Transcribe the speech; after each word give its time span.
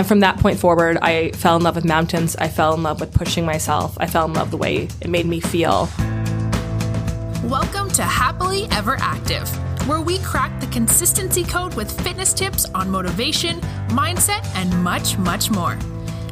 And 0.00 0.08
from 0.08 0.20
that 0.20 0.38
point 0.38 0.58
forward, 0.58 0.96
I 1.02 1.30
fell 1.32 1.56
in 1.56 1.62
love 1.62 1.74
with 1.76 1.84
mountains. 1.84 2.34
I 2.34 2.48
fell 2.48 2.72
in 2.72 2.82
love 2.82 3.00
with 3.00 3.12
pushing 3.12 3.44
myself. 3.44 3.98
I 4.00 4.06
fell 4.06 4.24
in 4.24 4.32
love 4.32 4.50
the 4.50 4.56
way 4.56 4.88
it 5.02 5.10
made 5.10 5.26
me 5.26 5.40
feel. 5.40 5.90
Welcome 7.44 7.90
to 7.90 8.02
Happily 8.02 8.66
Ever 8.70 8.96
Active, 8.98 9.46
where 9.86 10.00
we 10.00 10.16
crack 10.20 10.58
the 10.58 10.68
consistency 10.68 11.44
code 11.44 11.74
with 11.74 12.00
fitness 12.00 12.32
tips 12.32 12.64
on 12.74 12.88
motivation, 12.88 13.60
mindset, 13.88 14.42
and 14.56 14.74
much, 14.82 15.18
much 15.18 15.50
more. 15.50 15.76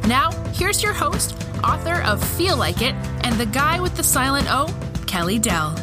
Now, 0.07 0.31
here's 0.53 0.81
your 0.81 0.93
host, 0.93 1.35
author 1.63 2.01
of 2.01 2.27
Feel 2.37 2.57
Like 2.57 2.81
It, 2.81 2.95
and 3.23 3.35
the 3.35 3.45
guy 3.45 3.79
with 3.79 3.95
the 3.95 4.03
silent 4.03 4.47
O, 4.49 4.75
Kelly 5.05 5.37
Dell. 5.37 5.75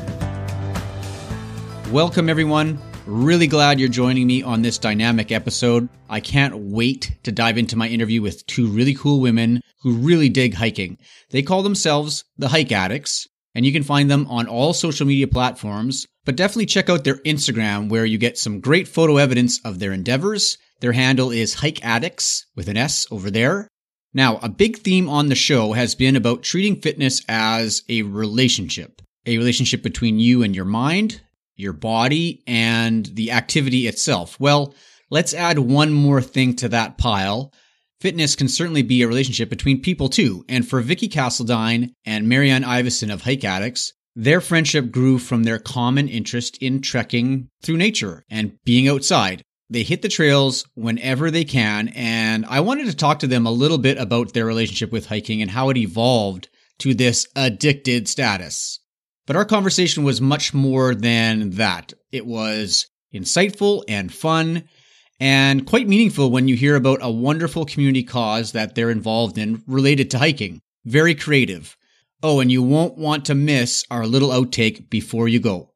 Welcome, 1.93 2.29
everyone. 2.29 2.81
Really 3.07 3.47
glad 3.47 3.79
you're 3.79 3.89
joining 3.89 4.27
me 4.27 4.43
on 4.43 4.63
this 4.63 4.79
dynamic 4.79 5.31
episode. 5.31 5.89
I 6.11 6.19
can't 6.19 6.57
wait 6.57 7.17
to 7.23 7.31
dive 7.31 7.57
into 7.57 7.77
my 7.77 7.87
interview 7.87 8.21
with 8.21 8.45
two 8.49 8.67
really 8.67 8.95
cool 8.95 9.21
women 9.21 9.61
who 9.83 9.93
really 9.93 10.29
dig 10.29 10.55
hiking. 10.55 10.99
They 11.31 11.43
call 11.43 11.63
themselves 11.63 12.25
the 12.37 12.49
Hike 12.49 12.73
Addicts, 12.73 13.29
and 13.55 13.65
you 13.65 13.73
can 13.73 13.85
find 13.85 14.11
them 14.11 14.27
on 14.27 14.49
all 14.49 14.73
social 14.73 15.07
media 15.07 15.29
platforms, 15.29 16.05
but 16.25 16.35
definitely 16.35 16.67
check 16.67 16.91
out 16.91 17.05
their 17.05 17.19
Instagram 17.19 17.89
where 17.89 18.05
you 18.05 18.19
get 18.19 18.39
some 18.39 18.59
great 18.59 18.89
photo 18.89 19.19
evidence 19.19 19.61
of 19.65 19.79
their 19.79 19.93
endeavors. 19.93 20.59
Their 20.81 20.93
handle 20.93 21.31
is 21.31 21.55
Hike 21.55 21.85
Addicts 21.85 22.47
with 22.57 22.69
an 22.69 22.77
S 22.77 23.07
over 23.13 23.31
there. 23.31 23.69
Now, 24.15 24.39
a 24.43 24.49
big 24.49 24.79
theme 24.79 25.09
on 25.09 25.29
the 25.29 25.37
show 25.37 25.75
has 25.75 25.95
been 25.95 26.17
about 26.17 26.43
treating 26.43 26.81
fitness 26.81 27.23
as 27.29 27.85
a 27.89 28.03
relationship, 28.03 29.01
a 29.27 29.39
relationship 29.39 29.85
between 29.85 30.19
you 30.19 30.43
and 30.43 30.57
your 30.57 30.65
mind, 30.65 31.21
your 31.57 31.73
body, 31.73 32.43
and 32.47 33.07
the 33.07 33.33
activity 33.33 33.87
itself. 33.87 34.39
Well, 34.39 34.75
let's 35.11 35.35
add 35.35 35.59
one 35.59 35.93
more 35.93 36.23
thing 36.23 36.55
to 36.57 36.69
that 36.69 36.99
pile. 36.99 37.53
Fitness 38.01 38.37
can 38.37 38.49
certainly 38.49 38.83
be 38.83 39.03
a 39.03 39.09
relationship 39.09 39.49
between 39.49 39.81
people 39.81 40.09
too. 40.09 40.45
And 40.49 40.69
for 40.69 40.81
Vicky 40.81 41.09
Castledine 41.09 41.93
and 42.05 42.29
Marianne 42.29 42.63
Iveson 42.63 43.13
of 43.13 43.23
Hike 43.23 43.45
Addicts, 43.45 43.93
their 44.15 44.41
friendship 44.41 44.91
grew 44.91 45.19
from 45.19 45.45
their 45.45 45.59
common 45.59 46.09
interest 46.09 46.59
in 46.59 46.81
trekking 46.81 47.49
through 47.63 47.77
nature 47.77 48.25
and 48.31 48.57
being 48.65 48.89
outside. 48.89 49.43
They 49.69 49.83
hit 49.83 50.03
the 50.03 50.09
trails 50.09 50.65
whenever 50.75 51.31
they 51.31 51.45
can, 51.45 51.89
and 51.89 52.47
I 52.47 52.61
wanted 52.61 52.87
to 52.87 52.97
talk 52.97 53.19
to 53.21 53.27
them 53.27 53.47
a 53.47 53.51
little 53.51 53.79
bit 53.79 53.99
about 53.99 54.33
their 54.33 54.47
relationship 54.47 54.93
with 54.93 55.07
hiking 55.07 55.43
and 55.43 55.51
how 55.51 55.71
it 55.71 55.77
evolved 55.77 56.49
to 56.79 56.95
this 56.95 57.27
addicted 57.35 58.09
status. 58.09 58.79
But 59.27 59.37
our 59.37 59.45
conversation 59.45 60.05
was 60.05 60.21
much 60.21 60.55
more 60.55 60.95
than 60.95 61.51
that. 61.51 61.93
It 62.13 62.27
was 62.27 62.89
insightful 63.13 63.83
and 63.89 64.13
fun 64.13 64.65
and 65.19 65.67
quite 65.67 65.89
meaningful 65.89 66.31
when 66.31 66.47
you 66.47 66.57
hear 66.57 66.77
about 66.77 66.99
a 67.03 67.11
wonderful 67.11 67.65
community 67.65 68.03
cause 68.03 68.53
that 68.53 68.75
they're 68.75 68.91
involved 68.91 69.39
in 69.39 69.63
related 69.67 70.11
to 70.11 70.19
hiking. 70.19 70.61
Very 70.85 71.15
creative. 71.15 71.77
Oh, 72.23 72.41
and 72.41 72.53
you 72.53 72.63
won't 72.63 72.97
want 72.97 73.25
to 73.27 73.35
miss 73.35 73.85
our 73.91 74.07
little 74.07 74.31
outtake 74.31 74.89
before 74.89 75.29
you 75.29 75.41
go. 75.41 75.73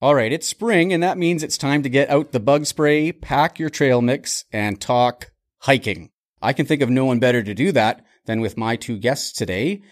All 0.00 0.14
right, 0.14 0.32
it's 0.32 0.48
spring, 0.48 0.92
and 0.92 1.02
that 1.02 1.18
means 1.18 1.42
it's 1.42 1.56
time 1.56 1.82
to 1.84 1.88
get 1.88 2.10
out 2.10 2.32
the 2.32 2.40
bug 2.40 2.66
spray, 2.66 3.12
pack 3.12 3.58
your 3.58 3.70
trail 3.70 4.02
mix, 4.02 4.44
and 4.52 4.80
talk 4.80 5.30
hiking. 5.60 6.10
I 6.40 6.52
can 6.52 6.66
think 6.66 6.82
of 6.82 6.90
no 6.90 7.04
one 7.04 7.20
better 7.20 7.42
to 7.42 7.54
do 7.54 7.70
that 7.72 8.04
than 8.26 8.40
with 8.40 8.56
my 8.56 8.74
two 8.74 8.98
guests 8.98 9.32
today. 9.32 9.82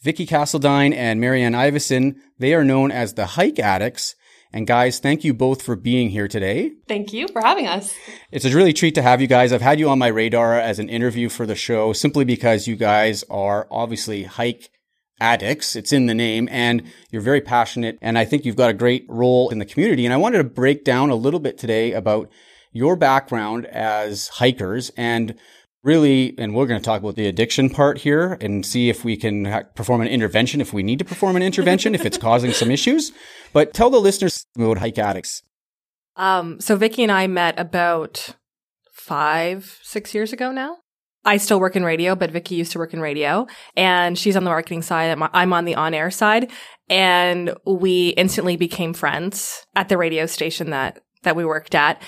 Vicky 0.00 0.26
Castledine 0.26 0.94
and 0.94 1.20
Marianne 1.20 1.54
Iveson, 1.54 2.16
they 2.38 2.54
are 2.54 2.64
known 2.64 2.92
as 2.92 3.14
the 3.14 3.26
Hike 3.26 3.58
Addicts. 3.58 4.14
And 4.52 4.66
guys, 4.66 4.98
thank 5.00 5.24
you 5.24 5.34
both 5.34 5.60
for 5.60 5.76
being 5.76 6.10
here 6.10 6.28
today. 6.28 6.72
Thank 6.86 7.12
you 7.12 7.28
for 7.28 7.42
having 7.42 7.66
us. 7.66 7.94
It's 8.30 8.44
a 8.44 8.54
really 8.54 8.72
treat 8.72 8.94
to 8.94 9.02
have 9.02 9.20
you 9.20 9.26
guys. 9.26 9.52
I've 9.52 9.60
had 9.60 9.78
you 9.78 9.90
on 9.90 9.98
my 9.98 10.06
radar 10.06 10.58
as 10.58 10.78
an 10.78 10.88
interview 10.88 11.28
for 11.28 11.44
the 11.44 11.54
show 11.54 11.92
simply 11.92 12.24
because 12.24 12.66
you 12.66 12.76
guys 12.76 13.24
are 13.28 13.66
obviously 13.70 14.22
hike 14.22 14.70
addicts. 15.20 15.74
It's 15.76 15.92
in 15.92 16.06
the 16.06 16.14
name 16.14 16.48
and 16.50 16.84
you're 17.10 17.20
very 17.20 17.40
passionate. 17.40 17.98
And 18.00 18.16
I 18.16 18.24
think 18.24 18.44
you've 18.44 18.56
got 18.56 18.70
a 18.70 18.74
great 18.74 19.04
role 19.08 19.50
in 19.50 19.58
the 19.58 19.66
community. 19.66 20.06
And 20.06 20.14
I 20.14 20.18
wanted 20.18 20.38
to 20.38 20.44
break 20.44 20.84
down 20.84 21.10
a 21.10 21.16
little 21.16 21.40
bit 21.40 21.58
today 21.58 21.92
about 21.92 22.30
your 22.72 22.96
background 22.96 23.66
as 23.66 24.28
hikers 24.28 24.90
and 24.96 25.34
really, 25.82 26.34
and 26.38 26.54
we're 26.54 26.66
going 26.66 26.80
to 26.80 26.84
talk 26.84 27.00
about 27.00 27.16
the 27.16 27.26
addiction 27.26 27.70
part 27.70 27.98
here 27.98 28.36
and 28.40 28.64
see 28.64 28.88
if 28.88 29.04
we 29.04 29.16
can 29.16 29.44
ha- 29.44 29.62
perform 29.74 30.00
an 30.00 30.08
intervention, 30.08 30.60
if 30.60 30.72
we 30.72 30.82
need 30.82 30.98
to 30.98 31.04
perform 31.04 31.36
an 31.36 31.42
intervention, 31.42 31.94
if 31.94 32.04
it's 32.04 32.18
causing 32.28 32.52
some 32.52 32.70
issues. 32.70 33.12
But 33.52 33.74
tell 33.74 33.90
the 33.90 34.00
listeners 34.00 34.44
about 34.56 34.78
hike 34.78 34.98
addicts. 34.98 35.42
Um, 36.16 36.60
so 36.60 36.76
Vicky 36.76 37.02
and 37.02 37.12
I 37.12 37.26
met 37.26 37.58
about 37.58 38.36
five, 38.92 39.78
six 39.82 40.14
years 40.14 40.32
ago 40.32 40.50
now. 40.50 40.78
I 41.24 41.36
still 41.36 41.60
work 41.60 41.76
in 41.76 41.84
radio, 41.84 42.14
but 42.14 42.30
Vicky 42.30 42.54
used 42.54 42.72
to 42.72 42.78
work 42.78 42.94
in 42.94 43.00
radio 43.00 43.46
and 43.76 44.18
she's 44.18 44.36
on 44.36 44.44
the 44.44 44.50
marketing 44.50 44.82
side. 44.82 45.18
I'm 45.32 45.52
on 45.52 45.64
the 45.64 45.74
on 45.74 45.94
air 45.94 46.10
side. 46.10 46.50
And 46.88 47.54
we 47.66 48.10
instantly 48.10 48.56
became 48.56 48.94
friends 48.94 49.66
at 49.74 49.88
the 49.88 49.98
radio 49.98 50.26
station 50.26 50.70
that, 50.70 51.02
that 51.24 51.36
we 51.36 51.44
worked 51.44 51.74
at. 51.74 52.00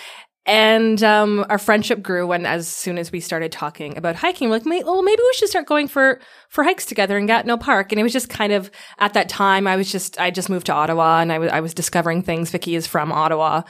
And 0.51 1.01
um, 1.05 1.47
our 1.49 1.59
friendship 1.59 2.03
grew 2.03 2.27
when, 2.27 2.45
as 2.45 2.67
soon 2.67 2.99
as 2.99 3.13
we 3.13 3.21
started 3.21 3.53
talking 3.53 3.97
about 3.97 4.17
hiking, 4.17 4.49
we're 4.49 4.59
like, 4.59 4.85
well, 4.85 5.01
maybe 5.01 5.23
we 5.23 5.33
should 5.35 5.49
start 5.49 5.67
going 5.67 5.87
for 5.87 6.21
for 6.49 6.65
hikes 6.65 6.85
together 6.85 7.17
in 7.17 7.27
Gatineau 7.27 7.57
Park. 7.57 7.93
And 7.93 8.01
it 8.01 8.03
was 8.03 8.13
just 8.13 8.29
kind 8.29 8.53
of 8.53 8.69
at 8.99 9.13
that 9.13 9.29
time, 9.29 9.69
I 9.69 9.77
was 9.77 9.93
just 9.93 10.19
I 10.19 10.33
just 10.33 10.51
moved 10.51 10.67
to 10.67 10.73
Ottawa, 10.73 11.21
and 11.21 11.33
I 11.33 11.39
was 11.39 11.53
I 11.53 11.61
was 11.61 11.73
discovering 11.73 12.23
things. 12.23 12.51
Vicky 12.51 12.75
is 12.75 12.89
from 12.89 13.13
Ottawa, 13.13 13.63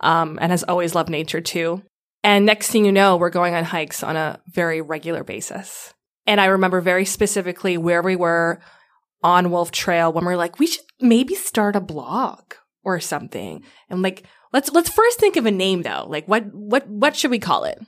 um, 0.00 0.38
and 0.40 0.52
has 0.52 0.62
always 0.62 0.94
loved 0.94 1.10
nature 1.10 1.40
too. 1.40 1.82
And 2.22 2.46
next 2.46 2.70
thing 2.70 2.84
you 2.84 2.92
know, 2.92 3.16
we're 3.16 3.30
going 3.30 3.56
on 3.56 3.64
hikes 3.64 4.04
on 4.04 4.14
a 4.14 4.40
very 4.46 4.80
regular 4.80 5.24
basis. 5.24 5.92
And 6.24 6.40
I 6.40 6.46
remember 6.46 6.80
very 6.80 7.04
specifically 7.04 7.76
where 7.76 8.00
we 8.00 8.14
were 8.14 8.60
on 9.24 9.50
Wolf 9.50 9.72
Trail 9.72 10.12
when 10.12 10.24
we 10.24 10.34
are 10.34 10.36
like, 10.36 10.60
we 10.60 10.68
should 10.68 10.84
maybe 11.00 11.34
start 11.34 11.74
a 11.74 11.80
blog 11.80 12.54
or 12.84 13.00
something. 13.00 13.64
And 13.90 14.02
like, 14.02 14.24
let's 14.52 14.70
let's 14.70 14.90
first 14.90 15.18
think 15.18 15.36
of 15.36 15.46
a 15.46 15.50
name 15.50 15.82
though. 15.82 16.06
Like, 16.08 16.26
what 16.26 16.46
what 16.54 16.88
what 16.88 17.16
should 17.16 17.30
we 17.30 17.38
call 17.38 17.64
it? 17.64 17.78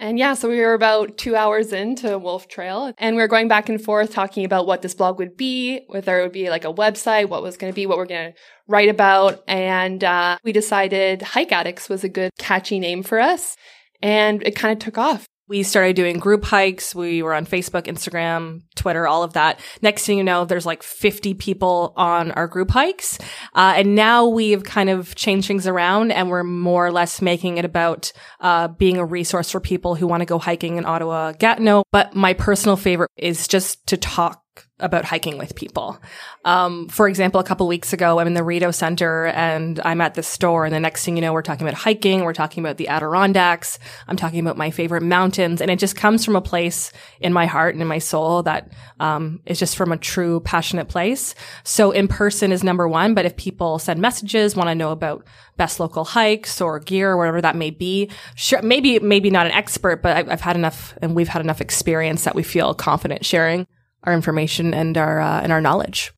And 0.00 0.18
yeah, 0.18 0.32
so 0.32 0.48
we 0.48 0.60
were 0.60 0.72
about 0.72 1.18
two 1.18 1.36
hours 1.36 1.74
into 1.74 2.16
Wolf 2.16 2.48
Trail 2.48 2.94
and 2.96 3.16
we 3.16 3.22
were 3.22 3.28
going 3.28 3.48
back 3.48 3.68
and 3.68 3.78
forth 3.78 4.10
talking 4.10 4.46
about 4.46 4.66
what 4.66 4.80
this 4.80 4.94
blog 4.94 5.18
would 5.18 5.36
be, 5.36 5.82
whether 5.88 6.18
it 6.18 6.22
would 6.22 6.32
be 6.32 6.48
like 6.48 6.64
a 6.64 6.72
website, 6.72 7.28
what 7.28 7.42
was 7.42 7.58
going 7.58 7.70
to 7.70 7.74
be, 7.74 7.84
what 7.84 7.98
we're 7.98 8.06
going 8.06 8.32
to 8.32 8.38
write 8.66 8.88
about. 8.88 9.44
And 9.46 10.02
uh, 10.02 10.38
we 10.42 10.52
decided 10.52 11.20
Hike 11.20 11.52
Addicts 11.52 11.90
was 11.90 12.02
a 12.02 12.08
good 12.08 12.30
catchy 12.38 12.78
name 12.78 13.02
for 13.02 13.20
us. 13.20 13.56
And 14.00 14.42
it 14.42 14.56
kind 14.56 14.72
of 14.72 14.78
took 14.78 14.96
off. 14.96 15.26
We 15.50 15.64
started 15.64 15.96
doing 15.96 16.18
group 16.18 16.44
hikes. 16.44 16.94
We 16.94 17.24
were 17.24 17.34
on 17.34 17.44
Facebook, 17.44 17.86
Instagram, 17.86 18.62
Twitter, 18.76 19.08
all 19.08 19.24
of 19.24 19.32
that. 19.32 19.58
Next 19.82 20.06
thing 20.06 20.16
you 20.16 20.22
know, 20.22 20.44
there's 20.44 20.64
like 20.64 20.84
50 20.84 21.34
people 21.34 21.92
on 21.96 22.30
our 22.30 22.46
group 22.46 22.70
hikes. 22.70 23.18
Uh, 23.52 23.74
and 23.78 23.96
now 23.96 24.28
we've 24.28 24.62
kind 24.62 24.88
of 24.88 25.16
changed 25.16 25.48
things 25.48 25.66
around 25.66 26.12
and 26.12 26.30
we're 26.30 26.44
more 26.44 26.86
or 26.86 26.92
less 26.92 27.20
making 27.20 27.58
it 27.58 27.64
about, 27.64 28.12
uh, 28.38 28.68
being 28.68 28.96
a 28.98 29.04
resource 29.04 29.50
for 29.50 29.58
people 29.58 29.96
who 29.96 30.06
want 30.06 30.20
to 30.20 30.24
go 30.24 30.38
hiking 30.38 30.76
in 30.76 30.86
Ottawa, 30.86 31.32
Gatineau. 31.32 31.82
But 31.90 32.14
my 32.14 32.32
personal 32.32 32.76
favorite 32.76 33.10
is 33.16 33.48
just 33.48 33.84
to 33.88 33.96
talk 33.96 34.44
about 34.78 35.04
hiking 35.04 35.38
with 35.38 35.54
people. 35.54 35.98
Um, 36.44 36.88
for 36.88 37.08
example, 37.08 37.40
a 37.40 37.44
couple 37.44 37.66
weeks 37.66 37.92
ago, 37.92 38.18
I'm 38.18 38.26
in 38.26 38.34
the 38.34 38.42
Rideau 38.42 38.70
Center 38.70 39.26
and 39.26 39.78
I'm 39.84 40.00
at 40.00 40.14
the 40.14 40.22
store, 40.22 40.64
and 40.64 40.74
the 40.74 40.80
next 40.80 41.04
thing 41.04 41.16
you 41.16 41.22
know, 41.22 41.32
we're 41.32 41.42
talking 41.42 41.66
about 41.66 41.78
hiking, 41.78 42.24
we're 42.24 42.32
talking 42.32 42.64
about 42.64 42.78
the 42.78 42.88
Adirondacks, 42.88 43.78
I'm 44.08 44.16
talking 44.16 44.40
about 44.40 44.56
my 44.56 44.70
favorite 44.70 45.02
mountains, 45.02 45.60
and 45.60 45.70
it 45.70 45.78
just 45.78 45.96
comes 45.96 46.24
from 46.24 46.36
a 46.36 46.40
place 46.40 46.92
in 47.20 47.32
my 47.32 47.46
heart 47.46 47.74
and 47.74 47.82
in 47.82 47.88
my 47.88 47.98
soul 47.98 48.42
that 48.44 48.72
um, 48.98 49.40
is 49.46 49.58
just 49.58 49.76
from 49.76 49.92
a 49.92 49.96
true 49.96 50.40
passionate 50.40 50.88
place. 50.88 51.34
So 51.62 51.90
in 51.90 52.08
person 52.08 52.52
is 52.52 52.64
number 52.64 52.88
one, 52.88 53.14
but 53.14 53.26
if 53.26 53.36
people 53.36 53.78
send 53.78 54.00
messages, 54.00 54.56
want 54.56 54.68
to 54.68 54.74
know 54.74 54.92
about 54.92 55.26
best 55.56 55.78
local 55.78 56.04
hikes 56.04 56.60
or 56.60 56.80
gear, 56.80 57.10
or 57.10 57.16
whatever 57.18 57.42
that 57.42 57.56
may 57.56 57.70
be, 57.70 58.10
sure, 58.34 58.62
maybe 58.62 58.98
maybe 58.98 59.30
not 59.30 59.46
an 59.46 59.52
expert, 59.52 60.02
but 60.02 60.16
I've, 60.16 60.28
I've 60.30 60.40
had 60.40 60.56
enough, 60.56 60.96
and 61.02 61.14
we've 61.14 61.28
had 61.28 61.42
enough 61.42 61.60
experience 61.60 62.24
that 62.24 62.34
we 62.34 62.42
feel 62.42 62.72
confident 62.74 63.24
sharing 63.26 63.66
our 64.04 64.12
information 64.12 64.74
and 64.74 64.96
our 64.96 65.20
uh, 65.20 65.40
and 65.40 65.52
our 65.52 65.60
knowledge. 65.60 66.12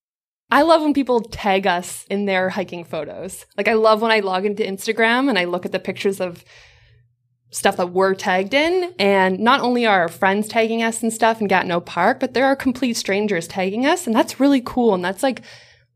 I 0.51 0.63
love 0.63 0.83
when 0.83 0.93
people 0.93 1.21
tag 1.21 1.67
us 1.67 2.05
in 2.11 2.27
their 2.27 2.51
hiking 2.51 2.85
photos. 2.85 3.47
Like 3.57 3.69
I 3.69 3.73
love 3.73 4.03
when 4.03 4.11
I 4.11 4.21
log 4.21 4.45
into 4.45 4.63
Instagram 4.63 5.31
and 5.31 5.39
I 5.39 5.45
look 5.45 5.65
at 5.65 5.73
the 5.73 5.79
pictures 5.79 6.21
of 6.21 6.45
stuff 7.51 7.77
that 7.77 7.93
we're 7.93 8.15
tagged 8.15 8.53
in. 8.53 8.93
And 8.99 9.39
not 9.39 9.61
only 9.61 9.87
are 9.87 10.03
our 10.03 10.09
friends 10.09 10.49
tagging 10.49 10.83
us 10.83 11.03
and 11.03 11.13
stuff 11.13 11.41
in 11.41 11.49
Gatineau 11.49 11.81
Park, 11.81 12.21
but 12.21 12.35
there 12.35 12.47
are 12.47 12.57
complete 12.57 12.99
strangers 12.99 13.47
tagging 13.47 13.87
us. 13.87 14.07
And 14.07 14.15
that's 14.15 14.41
really 14.41 14.61
cool. 14.61 14.95
And 14.95 15.05
that's 15.05 15.23
like 15.23 15.43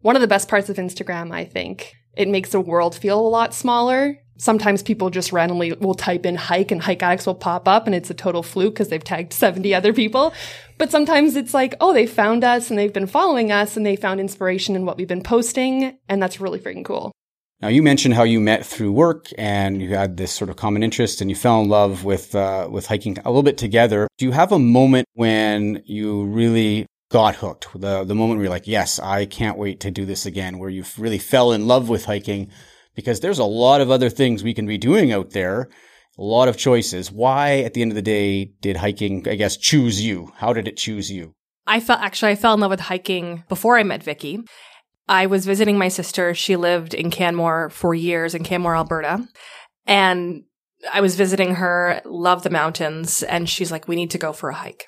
one 0.01 0.17
of 0.17 0.23
the 0.23 0.29
best 0.29 0.49
parts 0.49 0.71
of 0.71 0.77
Instagram, 0.77 1.33
I 1.33 1.45
think. 1.45 1.95
It 2.17 2.29
makes 2.29 2.51
the 2.51 2.61
world 2.61 2.95
feel 2.95 3.21
a 3.21 3.29
lot 3.29 3.53
smaller 3.53 4.19
sometimes 4.39 4.83
people 4.83 5.11
just 5.11 5.33
randomly 5.33 5.73
will 5.73 5.95
type 5.95 6.27
in 6.27 6.37
hike 6.37 6.71
and 6.71 6.83
hike 6.83 7.03
addicts 7.03 7.27
will 7.27 7.35
pop 7.35 7.67
up 7.69 7.87
and 7.87 7.95
it's 7.95 8.11
a 8.11 8.15
total 8.15 8.43
fluke 8.43 8.75
because 8.75 8.89
they've 8.89 9.03
tagged 9.03 9.33
70 9.33 9.75
other 9.75 9.93
people. 9.93 10.33
But 10.79 10.91
sometimes 10.91 11.37
it's 11.37 11.55
like, 11.55 11.75
oh, 11.81 11.93
they 11.93 12.07
found 12.07 12.45
us 12.45 12.71
and 12.71 12.79
they've 12.79 12.93
been 12.93 13.07
following 13.07 13.51
us 13.51 13.77
and 13.77 13.87
they 13.87 13.97
found 13.97 14.21
inspiration 14.21 14.77
in 14.77 14.85
what 14.85 14.97
we've 14.99 15.09
been 15.09 15.23
posting. 15.23 15.99
And 16.09 16.23
that's 16.23 16.41
really 16.41 16.59
freaking 16.59 16.85
cool. 16.85 17.13
Now, 17.61 17.69
you 17.69 17.83
mentioned 17.83 18.13
how 18.13 18.25
you 18.25 18.39
met 18.39 18.67
through 18.67 18.93
work 18.93 19.29
and 19.39 19.81
you 19.81 19.95
had 19.95 20.19
this 20.19 20.33
sort 20.33 20.51
of 20.51 20.57
common 20.57 20.83
interest 20.83 21.23
and 21.23 21.31
you 21.31 21.37
fell 21.37 21.63
in 21.63 21.71
love 21.71 22.05
with, 22.05 22.35
uh, 22.35 22.69
with 22.71 22.87
hiking 22.87 23.17
a 23.25 23.31
little 23.31 23.43
bit 23.43 23.57
together. 23.57 24.09
Do 24.19 24.27
you 24.27 24.33
have 24.33 24.53
a 24.53 24.59
moment 24.59 25.07
when 25.15 25.83
you 25.87 26.25
really 26.25 26.87
got 27.11 27.37
hooked? 27.37 27.69
The, 27.73 28.05
the 28.05 28.15
moment 28.15 28.39
where 28.39 28.45
you're 28.45 28.51
like, 28.51 28.67
yes, 28.67 28.99
I 28.99 29.25
can't 29.25 29.57
wait 29.57 29.81
to 29.81 29.91
do 29.91 30.05
this 30.05 30.27
again, 30.27 30.59
where 30.59 30.69
you 30.69 30.85
really 30.99 31.19
fell 31.19 31.53
in 31.53 31.67
love 31.67 31.89
with 31.89 32.05
hiking 32.05 32.51
because 32.97 33.21
there's 33.21 33.39
a 33.39 33.45
lot 33.45 33.81
of 33.81 33.91
other 33.91 34.11
things 34.11 34.43
we 34.43 34.55
can 34.55 34.67
be 34.67 34.79
doing 34.79 35.13
out 35.13 35.31
there. 35.31 35.69
A 36.19 36.23
lot 36.23 36.49
of 36.49 36.57
choices. 36.57 37.13
Why, 37.13 37.59
at 37.59 37.75
the 37.75 37.83
end 37.83 37.93
of 37.93 37.95
the 37.95 38.03
day, 38.03 38.47
did 38.63 38.79
hiking, 38.79 39.29
I 39.29 39.35
guess, 39.35 39.57
choose 39.57 40.03
you? 40.03 40.33
How 40.37 40.53
did 40.53 40.67
it 40.67 40.79
choose 40.79 41.13
you? 41.13 41.35
I 41.67 41.79
felt 41.79 42.01
actually 42.01 42.33
I 42.33 42.37
fell 42.37 42.55
in 42.55 42.61
love 42.61 42.71
with 42.71 42.81
hiking 42.81 43.45
before 43.49 43.79
I 43.79 43.83
met 43.83 44.03
Vicky. 44.03 44.41
I 45.09 45.27
was 45.27 45.47
visiting 45.47 45.79
my 45.79 45.89
sister. 45.89 46.35
She 46.35 46.57
lived 46.57 46.95
in 46.95 47.11
Canmore 47.11 47.71
for 47.71 47.95
years 47.95 48.35
in 48.35 48.45
Canmore, 48.45 48.77
Alberta. 48.77 49.29
And 49.85 50.45
I 50.93 51.01
was 51.01 51.17
visiting 51.17 51.57
her, 51.57 52.01
love 52.05 52.43
the 52.43 52.51
mountains, 52.51 53.23
and 53.23 53.49
she's 53.49 53.71
like, 53.71 53.87
we 53.87 53.97
need 53.97 54.11
to 54.13 54.19
go 54.19 54.33
for 54.33 54.49
a 54.49 54.55
hike. 54.55 54.87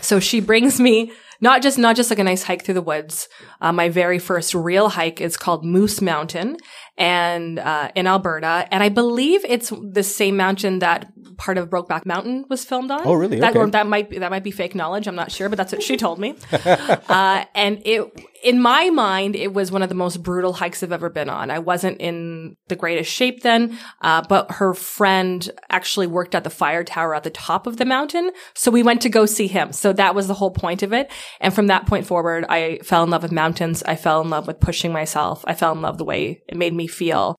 So 0.00 0.20
she 0.20 0.40
brings 0.40 0.80
me 0.80 1.12
not 1.40 1.62
just 1.62 1.78
not 1.78 1.96
just 1.96 2.10
like 2.10 2.18
a 2.18 2.24
nice 2.24 2.42
hike 2.42 2.64
through 2.64 2.74
the 2.74 2.82
woods. 2.82 3.28
Uh, 3.60 3.72
my 3.72 3.88
very 3.88 4.18
first 4.18 4.54
real 4.54 4.88
hike 4.90 5.20
is 5.20 5.36
called 5.36 5.64
Moose 5.64 6.00
Mountain, 6.00 6.56
and 6.98 7.58
uh, 7.58 7.90
in 7.94 8.06
Alberta, 8.06 8.66
and 8.70 8.82
I 8.82 8.88
believe 8.88 9.44
it's 9.44 9.72
the 9.82 10.02
same 10.02 10.36
mountain 10.36 10.78
that 10.80 11.12
part 11.36 11.58
of 11.58 11.68
Brokeback 11.68 12.06
Mountain 12.06 12.46
was 12.48 12.64
filmed 12.64 12.90
on. 12.90 13.02
Oh, 13.04 13.12
really? 13.14 13.40
That, 13.40 13.50
Okay. 13.50 13.58
or 13.58 13.66
that 13.70 13.86
might 13.86 14.08
be, 14.08 14.18
that 14.18 14.30
might 14.30 14.42
be 14.42 14.50
fake 14.50 14.74
knowledge. 14.74 15.06
I'm 15.06 15.14
not 15.14 15.30
sure, 15.30 15.48
but 15.50 15.56
that's 15.56 15.72
what 15.72 15.82
she 15.82 15.96
told 15.98 16.18
me. 16.18 16.34
uh, 16.52 17.44
and 17.54 17.82
it, 17.84 18.10
in 18.42 18.60
my 18.60 18.88
mind, 18.90 19.36
it 19.36 19.52
was 19.52 19.70
one 19.70 19.82
of 19.82 19.88
the 19.90 19.94
most 19.94 20.22
brutal 20.22 20.54
hikes 20.54 20.82
I've 20.82 20.92
ever 20.92 21.10
been 21.10 21.28
on. 21.28 21.50
I 21.50 21.58
wasn't 21.58 22.00
in 22.00 22.56
the 22.68 22.76
greatest 22.76 23.12
shape 23.12 23.42
then, 23.42 23.78
uh, 24.00 24.22
but 24.26 24.50
her 24.52 24.72
friend 24.72 25.50
actually 25.68 26.06
worked 26.06 26.34
at 26.34 26.44
the 26.44 26.50
fire 26.50 26.84
tower 26.84 27.14
at 27.14 27.24
the 27.24 27.30
top 27.30 27.66
of 27.66 27.76
the 27.76 27.84
mountain, 27.84 28.30
so 28.54 28.70
we 28.70 28.82
went 28.82 29.02
to 29.02 29.08
go 29.10 29.26
see 29.26 29.46
him. 29.46 29.72
So 29.72 29.92
that 29.92 30.14
was 30.14 30.28
the 30.28 30.34
whole 30.34 30.50
point 30.50 30.82
of 30.82 30.92
it. 30.94 31.10
And 31.40 31.54
from 31.54 31.66
that 31.68 31.86
point 31.86 32.06
forward, 32.06 32.44
I 32.48 32.78
fell 32.82 33.02
in 33.02 33.10
love 33.10 33.22
with 33.22 33.32
mountains. 33.32 33.82
I 33.84 33.96
fell 33.96 34.20
in 34.20 34.30
love 34.30 34.46
with 34.46 34.60
pushing 34.60 34.92
myself. 34.92 35.44
I 35.46 35.54
fell 35.54 35.72
in 35.72 35.82
love 35.82 35.98
the 35.98 36.04
way 36.04 36.42
it 36.48 36.56
made 36.56 36.74
me 36.74 36.86
feel. 36.86 37.36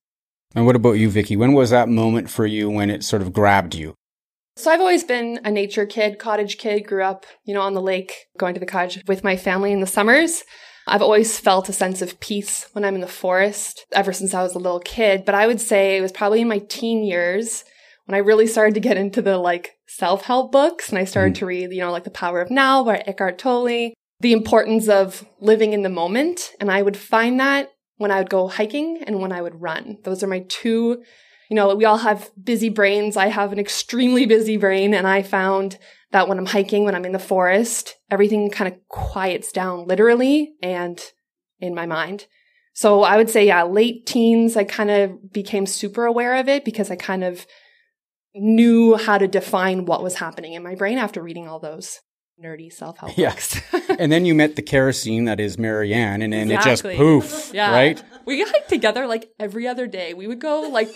And 0.54 0.66
what 0.66 0.76
about 0.76 0.92
you, 0.92 1.10
Vicky? 1.10 1.36
When 1.36 1.52
was 1.52 1.70
that 1.70 1.88
moment 1.88 2.30
for 2.30 2.46
you 2.46 2.70
when 2.70 2.90
it 2.90 3.04
sort 3.04 3.22
of 3.22 3.32
grabbed 3.32 3.74
you? 3.74 3.94
So 4.56 4.70
I've 4.70 4.80
always 4.80 5.04
been 5.04 5.38
a 5.44 5.50
nature 5.50 5.86
kid, 5.86 6.18
cottage 6.18 6.58
kid, 6.58 6.86
grew 6.86 7.04
up, 7.04 7.26
you 7.44 7.54
know, 7.54 7.60
on 7.60 7.74
the 7.74 7.80
lake, 7.80 8.26
going 8.36 8.54
to 8.54 8.60
the 8.60 8.66
cottage 8.66 9.02
with 9.06 9.22
my 9.22 9.36
family 9.36 9.72
in 9.72 9.80
the 9.80 9.86
summers. 9.86 10.42
I've 10.88 11.02
always 11.02 11.38
felt 11.38 11.68
a 11.68 11.72
sense 11.72 12.02
of 12.02 12.18
peace 12.18 12.66
when 12.72 12.84
I'm 12.84 12.94
in 12.94 13.00
the 13.00 13.06
forest 13.06 13.86
ever 13.92 14.12
since 14.12 14.34
I 14.34 14.42
was 14.42 14.54
a 14.54 14.58
little 14.58 14.80
kid. 14.80 15.24
But 15.24 15.34
I 15.34 15.46
would 15.46 15.60
say 15.60 15.96
it 15.96 16.00
was 16.00 16.12
probably 16.12 16.40
in 16.40 16.48
my 16.48 16.58
teen 16.58 17.04
years 17.04 17.62
when 18.08 18.14
I 18.14 18.24
really 18.24 18.46
started 18.46 18.72
to 18.72 18.80
get 18.80 18.96
into 18.96 19.20
the 19.20 19.36
like 19.36 19.76
self-help 19.86 20.50
books 20.50 20.88
and 20.88 20.98
I 20.98 21.04
started 21.04 21.36
hmm. 21.36 21.40
to 21.40 21.46
read, 21.46 21.72
you 21.72 21.80
know, 21.80 21.92
like 21.92 22.04
The 22.04 22.10
Power 22.10 22.40
of 22.40 22.50
Now 22.50 22.82
by 22.82 23.02
Eckhart 23.06 23.38
Tolle, 23.38 23.92
the 24.20 24.32
importance 24.32 24.88
of 24.88 25.26
living 25.40 25.74
in 25.74 25.82
the 25.82 25.90
moment. 25.90 26.52
And 26.58 26.70
I 26.70 26.80
would 26.80 26.96
find 26.96 27.38
that 27.38 27.70
when 27.98 28.10
I 28.10 28.18
would 28.18 28.30
go 28.30 28.48
hiking 28.48 29.02
and 29.06 29.20
when 29.20 29.30
I 29.30 29.42
would 29.42 29.60
run. 29.60 29.98
Those 30.04 30.22
are 30.22 30.28
my 30.28 30.46
two 30.48 31.02
you 31.50 31.54
know, 31.54 31.74
we 31.74 31.86
all 31.86 31.96
have 31.96 32.30
busy 32.42 32.68
brains. 32.68 33.16
I 33.16 33.28
have 33.28 33.52
an 33.52 33.58
extremely 33.58 34.26
busy 34.26 34.58
brain 34.58 34.92
and 34.92 35.06
I 35.06 35.22
found 35.22 35.78
that 36.12 36.28
when 36.28 36.38
I'm 36.38 36.44
hiking, 36.44 36.84
when 36.84 36.94
I'm 36.94 37.06
in 37.06 37.12
the 37.12 37.18
forest, 37.18 37.96
everything 38.10 38.50
kind 38.50 38.70
of 38.70 38.78
quiets 38.88 39.50
down 39.50 39.86
literally 39.86 40.52
and 40.62 41.00
in 41.58 41.74
my 41.74 41.86
mind. 41.86 42.26
So 42.74 43.02
I 43.02 43.16
would 43.16 43.30
say, 43.30 43.46
yeah, 43.46 43.62
late 43.62 44.06
teens, 44.06 44.56
I 44.56 44.64
kind 44.64 44.90
of 44.90 45.32
became 45.32 45.64
super 45.64 46.04
aware 46.04 46.36
of 46.36 46.48
it 46.48 46.66
because 46.66 46.90
I 46.90 46.96
kind 46.96 47.24
of 47.24 47.46
knew 48.40 48.96
how 48.96 49.18
to 49.18 49.28
define 49.28 49.84
what 49.84 50.02
was 50.02 50.14
happening 50.16 50.54
in 50.54 50.62
my 50.62 50.74
brain 50.74 50.98
after 50.98 51.22
reading 51.22 51.48
all 51.48 51.58
those 51.58 52.00
nerdy 52.42 52.72
self-help 52.72 53.16
Yeah. 53.18 53.30
books. 53.30 53.60
and 53.98 54.12
then 54.12 54.24
you 54.24 54.34
met 54.34 54.54
the 54.56 54.62
kerosene 54.62 55.24
that 55.24 55.40
is 55.40 55.58
Marianne, 55.58 56.22
and 56.22 56.32
then 56.32 56.50
it 56.50 56.56
just 56.56 56.84
Exactly. 56.84 56.96
poof, 56.96 57.50
Yeah. 57.52 57.72
right? 57.72 58.00
We 58.26 58.42
hiked 58.44 58.68
together 58.68 59.06
like 59.08 59.30
every 59.40 59.66
other 59.66 59.86
day. 59.88 60.14
We 60.14 60.26
would 60.28 60.38
go 60.40 60.60
like, 60.62 60.88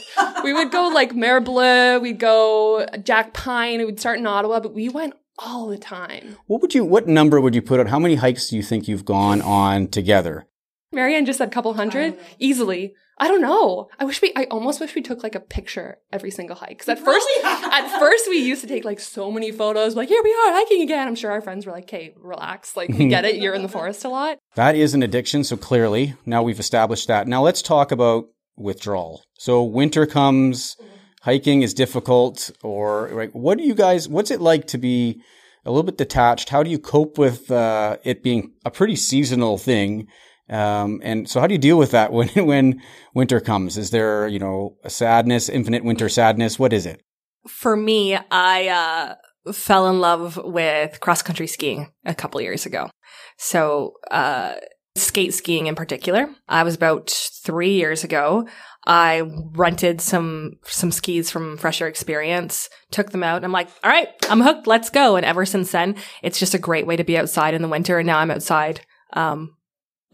we 0.44 0.52
would 0.52 0.70
go 0.70 0.88
like 0.94 1.14
Mer 1.14 1.40
Bleue, 1.40 2.00
we'd 2.00 2.20
go 2.20 2.86
Jack 3.02 3.32
Pine, 3.32 3.80
it 3.80 3.86
would 3.86 3.98
start 3.98 4.18
in 4.18 4.26
Ottawa, 4.26 4.60
but 4.60 4.72
we 4.72 4.88
went 4.88 5.14
all 5.38 5.66
the 5.66 5.78
time. 5.78 6.36
What 6.46 6.60
would 6.62 6.74
you? 6.74 6.84
What 6.84 7.08
number 7.08 7.40
would 7.40 7.54
you 7.56 7.62
put 7.62 7.80
on? 7.80 7.86
How 7.86 7.98
many 7.98 8.16
hikes 8.16 8.48
do 8.50 8.56
you 8.56 8.62
think 8.62 8.86
you've 8.86 9.04
gone 9.06 9.42
on 9.42 9.88
together? 9.88 10.46
Marianne 10.92 11.26
just 11.26 11.38
said 11.38 11.48
a 11.48 11.50
couple 11.50 11.74
hundred 11.74 12.18
easily. 12.38 12.94
I 13.18 13.28
don't 13.28 13.42
know. 13.42 13.88
I 13.98 14.04
wish 14.04 14.20
we, 14.20 14.32
I 14.34 14.44
almost 14.50 14.80
wish 14.80 14.94
we 14.94 15.02
took 15.02 15.22
like 15.22 15.34
a 15.34 15.40
picture 15.40 15.98
every 16.12 16.30
single 16.30 16.56
hike. 16.56 16.78
Cause 16.80 16.88
at 16.88 16.98
first, 16.98 17.26
at 17.44 17.98
first 17.98 18.26
we 18.28 18.38
used 18.38 18.62
to 18.62 18.66
take 18.66 18.84
like 18.84 19.00
so 19.00 19.30
many 19.30 19.52
photos, 19.52 19.94
like, 19.94 20.08
here 20.08 20.22
we 20.22 20.30
are 20.30 20.52
hiking 20.52 20.82
again. 20.82 21.06
I'm 21.06 21.14
sure 21.14 21.30
our 21.30 21.40
friends 21.40 21.66
were 21.66 21.72
like, 21.72 21.84
okay, 21.84 22.14
relax. 22.16 22.76
Like, 22.76 22.88
we 22.90 23.06
get 23.08 23.24
it. 23.24 23.36
You're 23.36 23.54
in 23.54 23.62
the 23.62 23.68
forest 23.78 24.04
a 24.04 24.08
lot. 24.08 24.38
That 24.56 24.74
is 24.74 24.94
an 24.94 25.02
addiction. 25.02 25.44
So 25.44 25.56
clearly, 25.56 26.14
now 26.26 26.42
we've 26.42 26.58
established 26.60 27.06
that. 27.08 27.28
Now 27.28 27.42
let's 27.42 27.62
talk 27.62 27.92
about 27.92 28.24
withdrawal. 28.56 29.22
So 29.34 29.62
winter 29.62 30.06
comes, 30.06 30.76
hiking 31.22 31.62
is 31.62 31.74
difficult, 31.74 32.50
or 32.62 33.10
like, 33.12 33.32
what 33.32 33.58
do 33.58 33.64
you 33.64 33.74
guys? 33.74 34.08
What's 34.08 34.30
it 34.30 34.40
like 34.40 34.66
to 34.68 34.78
be 34.78 35.22
a 35.64 35.70
little 35.70 35.84
bit 35.84 35.98
detached? 35.98 36.48
How 36.48 36.62
do 36.62 36.70
you 36.70 36.78
cope 36.78 37.18
with 37.18 37.50
uh, 37.50 37.98
it 38.04 38.22
being 38.22 38.52
a 38.64 38.70
pretty 38.70 38.96
seasonal 38.96 39.58
thing? 39.58 40.08
Um, 40.48 41.00
and 41.02 41.28
so 41.28 41.40
how 41.40 41.46
do 41.46 41.54
you 41.54 41.58
deal 41.58 41.78
with 41.78 41.92
that 41.92 42.12
when, 42.12 42.28
when 42.28 42.82
winter 43.14 43.40
comes? 43.40 43.78
Is 43.78 43.90
there, 43.90 44.28
you 44.28 44.38
know, 44.38 44.76
a 44.84 44.90
sadness, 44.90 45.48
infinite 45.48 45.84
winter 45.84 46.08
sadness? 46.08 46.58
What 46.58 46.72
is 46.72 46.86
it? 46.86 47.02
For 47.48 47.76
me, 47.76 48.16
I 48.30 48.68
uh, 48.68 49.52
fell 49.52 49.88
in 49.88 50.00
love 50.00 50.38
with 50.42 51.00
cross 51.00 51.22
country 51.22 51.46
skiing 51.46 51.90
a 52.04 52.14
couple 52.14 52.40
years 52.40 52.66
ago. 52.66 52.90
So, 53.36 53.94
uh, 54.10 54.54
skate 54.94 55.32
skiing 55.32 55.66
in 55.66 55.74
particular. 55.74 56.28
I 56.48 56.62
was 56.62 56.74
about 56.74 57.10
three 57.10 57.74
years 57.74 58.04
ago. 58.04 58.46
I 58.86 59.22
rented 59.54 60.00
some 60.00 60.54
some 60.64 60.90
skis 60.90 61.30
from 61.30 61.56
Fresh 61.56 61.80
Air 61.80 61.88
Experience, 61.88 62.68
took 62.90 63.10
them 63.10 63.22
out, 63.22 63.36
and 63.36 63.44
I'm 63.44 63.52
like, 63.52 63.68
all 63.82 63.90
right, 63.90 64.08
I'm 64.28 64.40
hooked. 64.40 64.66
Let's 64.66 64.90
go. 64.90 65.16
And 65.16 65.24
ever 65.24 65.46
since 65.46 65.72
then, 65.72 65.96
it's 66.22 66.38
just 66.38 66.54
a 66.54 66.58
great 66.58 66.86
way 66.86 66.96
to 66.96 67.04
be 67.04 67.16
outside 67.16 67.54
in 67.54 67.62
the 67.62 67.68
winter. 67.68 67.98
And 67.98 68.06
now 68.06 68.18
I'm 68.18 68.30
outside 68.30 68.84
um, 69.12 69.56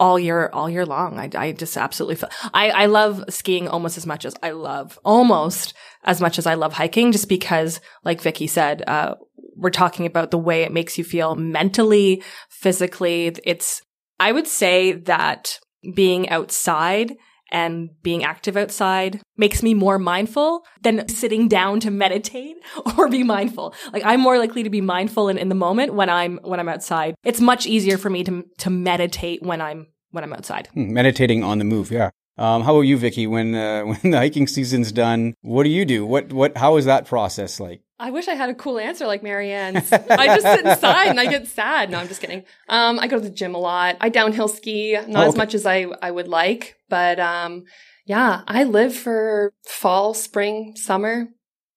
all 0.00 0.18
year 0.18 0.50
all 0.52 0.70
year 0.70 0.86
long. 0.86 1.18
I, 1.18 1.30
I 1.34 1.52
just 1.52 1.76
absolutely 1.76 2.16
feel 2.16 2.30
I, 2.54 2.70
I 2.70 2.86
love 2.86 3.24
skiing 3.28 3.68
almost 3.68 3.96
as 3.96 4.06
much 4.06 4.24
as 4.24 4.34
I 4.42 4.50
love 4.50 4.98
almost 5.04 5.74
as 6.04 6.20
much 6.20 6.38
as 6.38 6.46
I 6.46 6.54
love 6.54 6.72
hiking, 6.72 7.12
just 7.12 7.28
because, 7.28 7.80
like 8.04 8.20
Vicky 8.20 8.46
said, 8.46 8.82
uh, 8.86 9.16
we're 9.56 9.70
talking 9.70 10.06
about 10.06 10.30
the 10.30 10.38
way 10.38 10.62
it 10.62 10.72
makes 10.72 10.96
you 10.96 11.04
feel 11.04 11.34
mentally, 11.34 12.22
physically. 12.48 13.34
It's 13.44 13.82
I 14.20 14.32
would 14.32 14.46
say 14.46 14.92
that 14.92 15.58
being 15.94 16.28
outside 16.28 17.16
and 17.50 17.90
being 18.02 18.24
active 18.24 18.56
outside 18.56 19.20
makes 19.36 19.62
me 19.62 19.74
more 19.74 19.98
mindful 19.98 20.64
than 20.82 21.08
sitting 21.08 21.48
down 21.48 21.80
to 21.80 21.90
meditate 21.90 22.56
or 22.98 23.08
be 23.08 23.22
mindful. 23.22 23.74
Like 23.92 24.02
I'm 24.04 24.20
more 24.20 24.38
likely 24.38 24.62
to 24.62 24.70
be 24.70 24.80
mindful 24.80 25.28
in, 25.28 25.38
in 25.38 25.48
the 25.48 25.54
moment 25.54 25.94
when 25.94 26.10
I'm 26.10 26.38
when 26.42 26.60
I'm 26.60 26.68
outside. 26.68 27.14
It's 27.24 27.40
much 27.40 27.66
easier 27.66 27.98
for 27.98 28.10
me 28.10 28.24
to 28.24 28.44
to 28.58 28.70
meditate 28.70 29.42
when 29.42 29.60
I'm 29.60 29.86
when 30.10 30.24
I'm 30.24 30.32
outside. 30.32 30.68
Hmm, 30.74 30.92
Meditating 30.92 31.42
on 31.44 31.58
the 31.58 31.64
move, 31.64 31.90
yeah. 31.90 32.10
Um, 32.38 32.62
how 32.62 32.76
about 32.76 32.82
you, 32.82 32.96
Vicky? 32.96 33.26
When 33.26 33.54
uh, 33.54 33.82
when 33.84 34.10
the 34.10 34.16
hiking 34.16 34.46
season's 34.46 34.92
done, 34.92 35.34
what 35.42 35.64
do 35.64 35.70
you 35.70 35.84
do? 35.84 36.06
What 36.06 36.32
what? 36.32 36.56
How 36.56 36.76
is 36.76 36.84
that 36.84 37.06
process 37.06 37.60
like? 37.60 37.82
I 38.00 38.10
wish 38.12 38.28
I 38.28 38.34
had 38.34 38.48
a 38.48 38.54
cool 38.54 38.78
answer 38.78 39.06
like 39.06 39.22
Marianne's. 39.22 39.92
I 39.92 40.26
just 40.26 40.42
sit 40.42 40.64
inside 40.64 41.08
and 41.08 41.18
I 41.18 41.26
get 41.26 41.48
sad. 41.48 41.90
No, 41.90 41.98
I'm 41.98 42.06
just 42.08 42.20
kidding. 42.20 42.44
Um, 42.68 42.98
I 43.00 43.08
go 43.08 43.16
to 43.18 43.22
the 43.24 43.30
gym 43.30 43.54
a 43.54 43.58
lot. 43.58 43.96
I 44.00 44.08
downhill 44.08 44.48
ski, 44.48 44.96
not 45.08 45.24
Oh, 45.26 45.28
as 45.28 45.36
much 45.36 45.54
as 45.54 45.66
I, 45.66 45.86
I 46.00 46.10
would 46.10 46.28
like, 46.28 46.76
but, 46.88 47.18
um, 47.18 47.64
yeah, 48.06 48.42
I 48.46 48.64
live 48.64 48.94
for 48.94 49.52
fall, 49.66 50.14
spring, 50.14 50.74
summer. 50.76 51.28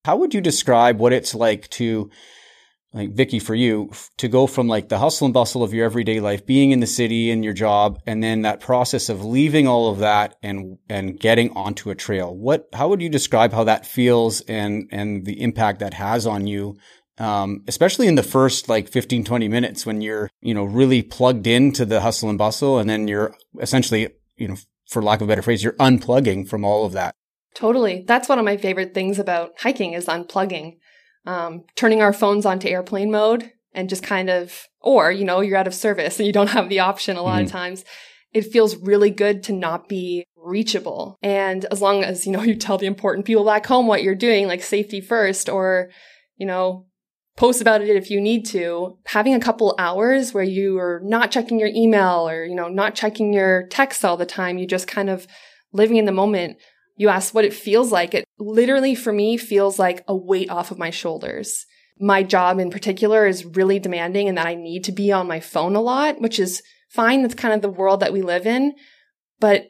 How 0.05 0.15
would 0.17 0.33
you 0.33 0.41
describe 0.41 0.99
what 0.99 1.11
it's 1.11 1.33
like 1.35 1.67
to, 1.71 2.09
like 2.93 3.13
Vicky, 3.13 3.39
for 3.39 3.55
you, 3.55 3.89
to 4.17 4.27
go 4.27 4.47
from 4.47 4.67
like 4.67 4.89
the 4.89 4.97
hustle 4.97 5.25
and 5.25 5.33
bustle 5.33 5.63
of 5.63 5.73
your 5.73 5.85
everyday 5.85 6.19
life, 6.19 6.45
being 6.45 6.71
in 6.71 6.81
the 6.81 6.87
city 6.87 7.31
and 7.31 7.43
your 7.43 7.53
job, 7.53 7.99
and 8.05 8.21
then 8.21 8.41
that 8.41 8.59
process 8.59 9.07
of 9.07 9.23
leaving 9.23 9.67
all 9.67 9.89
of 9.89 9.99
that 9.99 10.35
and 10.43 10.77
and 10.89 11.19
getting 11.19 11.51
onto 11.51 11.89
a 11.89 11.95
trail? 11.95 12.35
What? 12.35 12.67
How 12.73 12.89
would 12.89 13.01
you 13.01 13.09
describe 13.09 13.53
how 13.53 13.63
that 13.63 13.85
feels 13.85 14.41
and 14.41 14.89
and 14.91 15.25
the 15.25 15.41
impact 15.41 15.79
that 15.79 15.93
has 15.93 16.27
on 16.27 16.47
you? 16.47 16.77
Um, 17.17 17.63
especially 17.67 18.07
in 18.07 18.15
the 18.15 18.23
first 18.23 18.67
like 18.67 18.89
15, 18.89 19.23
20 19.23 19.47
minutes 19.47 19.85
when 19.85 20.01
you're, 20.01 20.29
you 20.41 20.53
know, 20.53 20.63
really 20.63 21.03
plugged 21.03 21.45
into 21.45 21.85
the 21.85 22.01
hustle 22.01 22.29
and 22.29 22.37
bustle 22.37 22.79
and 22.79 22.89
then 22.89 23.07
you're 23.07 23.35
essentially, 23.59 24.09
you 24.37 24.47
know, 24.47 24.55
for 24.87 25.03
lack 25.03 25.21
of 25.21 25.27
a 25.27 25.27
better 25.27 25.43
phrase, 25.43 25.63
you're 25.63 25.73
unplugging 25.73 26.47
from 26.47 26.65
all 26.65 26.85
of 26.85 26.93
that. 26.93 27.13
Totally. 27.53 28.03
That's 28.07 28.29
one 28.29 28.39
of 28.39 28.45
my 28.45 28.57
favorite 28.57 28.93
things 28.93 29.19
about 29.19 29.51
hiking 29.59 29.93
is 29.93 30.07
unplugging. 30.07 30.77
Um, 31.25 31.65
turning 31.75 32.01
our 32.01 32.13
phones 32.13 32.45
onto 32.45 32.67
airplane 32.67 33.11
mode 33.11 33.51
and 33.73 33.89
just 33.89 34.01
kind 34.01 34.29
of, 34.29 34.67
or, 34.81 35.11
you 35.11 35.23
know, 35.23 35.41
you're 35.41 35.57
out 35.57 35.67
of 35.67 35.75
service 35.75 36.19
and 36.19 36.25
you 36.25 36.33
don't 36.33 36.49
have 36.51 36.69
the 36.69 36.79
option 36.79 37.15
a 37.15 37.21
lot 37.21 37.43
of 37.43 37.49
times 37.49 37.83
it 38.33 38.51
feels 38.51 38.75
really 38.77 39.09
good 39.09 39.43
to 39.43 39.53
not 39.53 39.89
be 39.89 40.25
reachable. 40.35 41.17
And 41.21 41.65
as 41.65 41.81
long 41.81 42.03
as, 42.03 42.25
you 42.25 42.31
know, 42.31 42.43
you 42.43 42.55
tell 42.55 42.77
the 42.77 42.85
important 42.85 43.25
people 43.25 43.45
back 43.45 43.65
home 43.65 43.87
what 43.87 44.03
you're 44.03 44.15
doing, 44.15 44.47
like 44.47 44.63
safety 44.63 45.01
first, 45.01 45.49
or, 45.49 45.89
you 46.37 46.45
know, 46.45 46.87
post 47.37 47.61
about 47.61 47.81
it 47.81 47.89
if 47.89 48.09
you 48.09 48.19
need 48.19 48.45
to, 48.47 48.97
having 49.05 49.33
a 49.33 49.39
couple 49.39 49.75
hours 49.77 50.33
where 50.33 50.43
you 50.43 50.77
are 50.77 51.01
not 51.03 51.31
checking 51.31 51.59
your 51.59 51.69
email 51.73 52.27
or, 52.27 52.43
you 52.43 52.55
know, 52.55 52.67
not 52.67 52.95
checking 52.95 53.33
your 53.33 53.67
text 53.67 54.03
all 54.03 54.17
the 54.17 54.25
time, 54.25 54.57
you 54.57 54.67
just 54.67 54.87
kind 54.87 55.09
of 55.09 55.27
living 55.71 55.97
in 55.97 56.05
the 56.05 56.11
moment. 56.11 56.57
You 56.97 57.09
ask 57.09 57.33
what 57.33 57.45
it 57.45 57.53
feels 57.53 57.91
like. 57.91 58.13
It 58.13 58.25
literally 58.37 58.95
for 58.95 59.11
me 59.11 59.37
feels 59.37 59.79
like 59.79 60.03
a 60.07 60.15
weight 60.15 60.49
off 60.49 60.71
of 60.71 60.79
my 60.79 60.89
shoulders. 60.89 61.65
My 61.99 62.23
job 62.23 62.59
in 62.59 62.69
particular 62.69 63.27
is 63.27 63.45
really 63.45 63.79
demanding 63.79 64.27
and 64.27 64.37
that 64.37 64.47
I 64.47 64.55
need 64.55 64.83
to 64.85 64.91
be 64.91 65.11
on 65.11 65.27
my 65.27 65.39
phone 65.39 65.75
a 65.75 65.81
lot, 65.81 66.19
which 66.19 66.39
is 66.39 66.61
fine. 66.89 67.21
That's 67.21 67.35
kind 67.35 67.53
of 67.53 67.61
the 67.61 67.69
world 67.69 67.99
that 67.99 68.13
we 68.13 68.21
live 68.21 68.45
in. 68.45 68.73
But 69.39 69.67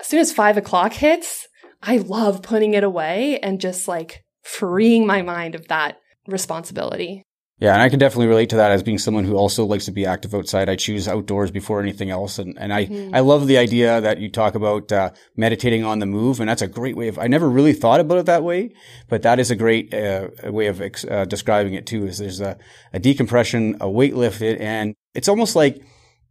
as 0.00 0.06
soon 0.06 0.20
as 0.20 0.32
five 0.32 0.56
o'clock 0.56 0.92
hits, 0.92 1.46
I 1.82 1.98
love 1.98 2.42
putting 2.42 2.74
it 2.74 2.84
away 2.84 3.38
and 3.40 3.60
just 3.60 3.86
like 3.86 4.24
freeing 4.42 5.06
my 5.06 5.22
mind 5.22 5.54
of 5.54 5.68
that 5.68 5.98
responsibility. 6.26 7.22
Yeah, 7.58 7.72
and 7.72 7.82
I 7.82 7.88
can 7.88 8.00
definitely 8.00 8.26
relate 8.26 8.50
to 8.50 8.56
that 8.56 8.72
as 8.72 8.82
being 8.82 8.98
someone 8.98 9.24
who 9.24 9.36
also 9.36 9.64
likes 9.64 9.84
to 9.84 9.92
be 9.92 10.04
active 10.04 10.34
outside. 10.34 10.68
I 10.68 10.74
choose 10.74 11.06
outdoors 11.06 11.52
before 11.52 11.80
anything 11.80 12.10
else, 12.10 12.40
and 12.40 12.58
and 12.58 12.74
I 12.74 12.86
mm-hmm. 12.86 13.14
I 13.14 13.20
love 13.20 13.46
the 13.46 13.58
idea 13.58 14.00
that 14.00 14.18
you 14.18 14.28
talk 14.28 14.56
about 14.56 14.90
uh, 14.90 15.10
meditating 15.36 15.84
on 15.84 16.00
the 16.00 16.06
move, 16.06 16.40
and 16.40 16.48
that's 16.48 16.62
a 16.62 16.66
great 16.66 16.96
way 16.96 17.06
of. 17.06 17.16
I 17.16 17.28
never 17.28 17.48
really 17.48 17.72
thought 17.72 18.00
about 18.00 18.18
it 18.18 18.26
that 18.26 18.42
way, 18.42 18.74
but 19.08 19.22
that 19.22 19.38
is 19.38 19.52
a 19.52 19.56
great 19.56 19.94
uh, 19.94 20.30
way 20.46 20.66
of 20.66 20.80
ex- 20.80 21.04
uh, 21.04 21.26
describing 21.26 21.74
it 21.74 21.86
too. 21.86 22.06
Is 22.06 22.18
there's 22.18 22.40
a, 22.40 22.58
a 22.92 22.98
decompression, 22.98 23.76
a 23.80 23.88
weight 23.88 24.16
lifted, 24.16 24.60
and 24.60 24.96
it's 25.14 25.28
almost 25.28 25.54
like 25.54 25.80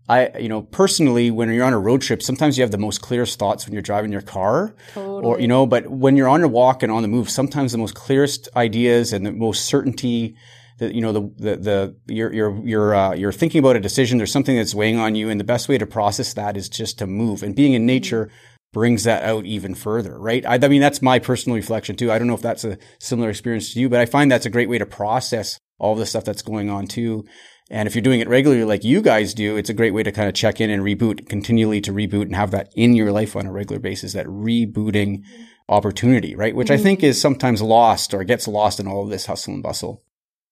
I, 0.10 0.38
you 0.38 0.50
know, 0.50 0.62
personally, 0.62 1.32
when 1.32 1.50
you're 1.54 1.66
on 1.66 1.72
a 1.72 1.80
road 1.80 2.02
trip, 2.02 2.22
sometimes 2.22 2.58
you 2.58 2.64
have 2.64 2.72
the 2.72 2.78
most 2.78 3.02
clearest 3.02 3.40
thoughts 3.40 3.66
when 3.66 3.72
you're 3.72 3.82
driving 3.82 4.12
your 4.12 4.22
car, 4.22 4.76
totally. 4.94 5.24
or 5.24 5.40
you 5.40 5.48
know, 5.48 5.66
but 5.66 5.88
when 5.88 6.18
you're 6.18 6.28
on 6.28 6.44
a 6.44 6.50
walk 6.50 6.84
and 6.84 6.92
on 6.92 7.02
the 7.02 7.08
move, 7.08 7.30
sometimes 7.30 7.72
the 7.72 7.78
most 7.78 7.96
clearest 7.96 8.50
ideas 8.58 9.14
and 9.14 9.26
the 9.26 9.32
most 9.32 9.64
certainty 9.64 10.36
that 10.80 10.94
you 10.94 11.02
know 11.02 11.12
the 11.12 11.22
the, 11.38 11.56
the 11.58 11.96
you're 12.14 12.34
you're 12.34 12.66
you're 12.66 12.96
uh, 12.96 13.14
you're 13.14 13.32
thinking 13.32 13.60
about 13.60 13.76
a 13.76 13.80
decision. 13.80 14.18
There's 14.18 14.32
something 14.32 14.56
that's 14.56 14.76
weighing 14.76 15.00
on 15.00 15.16
you, 15.16 15.30
and 15.30 15.40
the 15.40 15.46
best 15.46 15.70
way 15.70 15.78
to 15.78 15.86
process 15.86 16.34
that 16.34 16.58
is 16.58 16.70
just 16.70 17.00
to 17.00 17.08
move. 17.08 17.44
And 17.44 17.56
being 17.56 17.74
in 17.74 17.86
nature 17.86 18.30
brings 18.74 19.04
that 19.04 19.24
out 19.24 19.46
even 19.46 19.76
further, 19.76 20.20
right? 20.20 20.46
I, 20.46 20.56
I 20.56 20.68
mean, 20.68 20.82
that's 20.82 21.02
my 21.02 21.20
personal 21.20 21.56
reflection 21.56 21.96
too. 21.96 22.12
I 22.12 22.18
don't 22.18 22.28
know 22.28 22.34
if 22.34 22.42
that's 22.42 22.66
a 22.66 22.78
similar 23.00 23.30
experience 23.30 23.74
to 23.74 23.80
you, 23.80 23.88
but 23.88 24.00
I 24.00 24.06
find 24.06 24.32
that's 24.32 24.48
a 24.48 24.50
great 24.50 24.68
way 24.68 24.80
to 24.80 24.86
process 24.86 25.60
all 25.78 25.96
the 25.96 26.06
stuff 26.06 26.26
that's 26.26 26.42
going 26.42 26.70
on 26.70 26.88
too. 26.88 27.24
And 27.70 27.88
if 27.88 27.96
you're 27.96 28.02
doing 28.02 28.20
it 28.20 28.28
regularly 28.28 28.66
like 28.66 28.84
you 28.84 29.02
guys 29.02 29.34
do, 29.34 29.56
it's 29.56 29.70
a 29.70 29.74
great 29.74 29.94
way 29.94 30.04
to 30.04 30.12
kind 30.12 30.28
of 30.28 30.34
check 30.34 30.60
in 30.60 30.70
and 30.70 30.84
reboot, 30.84 31.30
continually 31.30 31.82
to 31.82 31.94
reboot 31.94 32.24
and 32.24 32.36
have 32.36 32.52
that 32.52 32.70
in 32.76 32.94
your 32.94 33.12
life 33.12 33.36
on 33.36 33.46
a 33.46 33.52
regular 33.52 33.80
basis, 33.80 34.14
that 34.14 34.26
rebooting 34.26 35.24
opportunity, 35.70 36.36
right? 36.36 36.56
Which 36.56 36.68
mm-hmm. 36.68 36.80
I 36.80 36.84
think 36.84 37.00
mm-hmm. 37.00 37.08
is 37.08 37.22
sometimes 37.22 37.62
lost 37.62 38.14
or 38.14 38.24
gets 38.24 38.48
lost 38.48 38.80
in 38.80 38.88
all 38.88 39.04
of 39.04 39.10
this 39.10 39.28
hustle 39.28 39.54
and 39.54 39.64
bustle. 39.64 40.04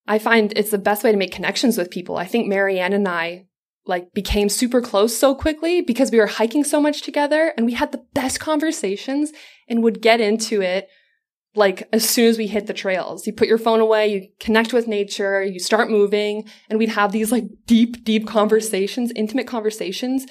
I 0.07 0.19
find 0.19 0.53
it's 0.55 0.71
the 0.71 0.77
best 0.77 1.03
way 1.03 1.11
to 1.11 1.17
make 1.17 1.31
connections 1.31 1.77
with 1.77 1.91
people. 1.91 2.17
I 2.17 2.25
think 2.25 2.47
Marianne 2.47 2.93
and 2.93 3.07
I 3.07 3.45
like 3.85 4.13
became 4.13 4.49
super 4.49 4.81
close 4.81 5.17
so 5.17 5.33
quickly 5.33 5.81
because 5.81 6.11
we 6.11 6.19
were 6.19 6.27
hiking 6.27 6.63
so 6.63 6.79
much 6.79 7.01
together 7.01 7.53
and 7.57 7.65
we 7.65 7.73
had 7.73 7.91
the 7.91 8.03
best 8.13 8.39
conversations 8.39 9.31
and 9.67 9.83
would 9.83 10.01
get 10.01 10.21
into 10.21 10.61
it 10.61 10.87
like 11.55 11.87
as 11.91 12.07
soon 12.09 12.27
as 12.27 12.37
we 12.37 12.47
hit 12.47 12.67
the 12.67 12.73
trails. 12.73 13.27
You 13.27 13.33
put 13.33 13.47
your 13.47 13.57
phone 13.57 13.79
away, 13.79 14.07
you 14.07 14.27
connect 14.39 14.71
with 14.71 14.87
nature, 14.87 15.43
you 15.43 15.59
start 15.59 15.89
moving, 15.89 16.47
and 16.69 16.79
we'd 16.79 16.89
have 16.89 17.11
these 17.11 17.31
like 17.31 17.45
deep, 17.65 18.03
deep 18.03 18.27
conversations, 18.27 19.11
intimate 19.15 19.47
conversations 19.47 20.25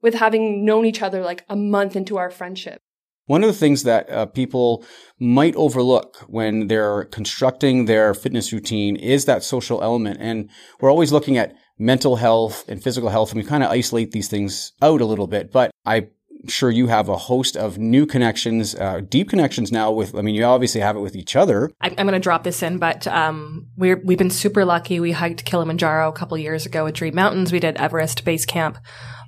with 0.00 0.14
having 0.14 0.64
known 0.64 0.86
each 0.86 1.02
other 1.02 1.22
like 1.22 1.44
a 1.48 1.56
month 1.56 1.96
into 1.96 2.16
our 2.16 2.30
friendship. 2.30 2.80
One 3.26 3.44
of 3.44 3.48
the 3.48 3.58
things 3.58 3.84
that 3.84 4.10
uh, 4.10 4.26
people 4.26 4.84
might 5.18 5.54
overlook 5.54 6.18
when 6.26 6.66
they're 6.66 7.04
constructing 7.04 7.84
their 7.84 8.14
fitness 8.14 8.52
routine 8.52 8.96
is 8.96 9.26
that 9.26 9.44
social 9.44 9.82
element. 9.82 10.18
And 10.20 10.50
we're 10.80 10.90
always 10.90 11.12
looking 11.12 11.36
at 11.36 11.54
mental 11.78 12.16
health 12.16 12.64
and 12.68 12.82
physical 12.82 13.08
health, 13.08 13.32
and 13.32 13.40
we 13.40 13.48
kind 13.48 13.62
of 13.62 13.70
isolate 13.70 14.12
these 14.12 14.28
things 14.28 14.72
out 14.82 15.00
a 15.00 15.06
little 15.06 15.26
bit. 15.26 15.52
But 15.52 15.70
I'm 15.84 16.08
sure 16.48 16.70
you 16.70 16.88
have 16.88 17.08
a 17.08 17.16
host 17.16 17.56
of 17.56 17.78
new 17.78 18.06
connections, 18.06 18.74
uh, 18.74 19.00
deep 19.08 19.30
connections 19.30 19.70
now 19.70 19.92
with, 19.92 20.14
I 20.14 20.22
mean, 20.22 20.34
you 20.34 20.44
obviously 20.44 20.80
have 20.80 20.96
it 20.96 21.00
with 21.00 21.14
each 21.14 21.36
other. 21.36 21.70
I'm, 21.80 21.94
I'm 21.98 22.06
going 22.06 22.12
to 22.14 22.20
drop 22.20 22.42
this 22.42 22.62
in, 22.62 22.78
but 22.78 23.06
um, 23.06 23.68
we're, 23.76 24.00
we've 24.04 24.18
been 24.18 24.30
super 24.30 24.64
lucky. 24.64 24.98
We 24.98 25.12
hiked 25.12 25.44
Kilimanjaro 25.44 26.08
a 26.08 26.12
couple 26.12 26.36
years 26.38 26.66
ago 26.66 26.84
with 26.84 26.94
Dream 26.94 27.14
Mountains. 27.14 27.52
We 27.52 27.60
did 27.60 27.76
Everest 27.76 28.24
Base 28.24 28.44
Camp 28.44 28.78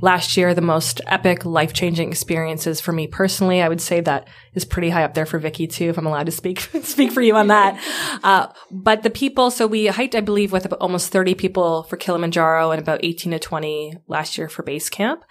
last 0.01 0.37
year, 0.37 0.55
the 0.55 0.61
most 0.61 1.01
epic, 1.07 1.45
life 1.45 1.73
changing 1.73 2.09
experiences 2.09 2.81
for 2.81 2.93
me 2.93 3.07
personally. 3.07 3.63
I 3.63 3.69
would 3.69 3.81
say 3.81 4.01
that 4.01 4.29
is 4.55 4.65
pretty 4.65 4.91
high 4.91 5.05
up 5.05 5.15
there 5.15 5.27
for 5.27 5.39
Vicky 5.39 5.67
too, 5.67 5.89
if 5.91 5.99
I'm 5.99 6.07
allowed 6.07 6.27
to 6.27 6.33
speak 6.33 6.61
speak 6.83 7.13
for 7.13 7.23
you 7.23 7.37
on 7.37 7.49
that. 7.49 7.81
Uh, 8.23 8.51
but 8.71 9.03
the 9.03 9.11
people, 9.11 9.51
so 9.51 9.67
we 9.67 9.87
hiked, 9.87 10.15
I 10.15 10.21
believe, 10.21 10.51
with 10.51 10.73
almost 10.75 11.13
30 11.13 11.35
people 11.35 11.83
for 11.83 11.97
Kilimanjaro 11.97 12.71
and 12.71 12.81
about 12.81 13.01
18 13.03 13.33
to 13.33 13.39
20 13.39 13.99
last 14.07 14.39
year 14.39 14.49
for 14.49 14.63
base 14.63 14.89
camp. 14.89 15.25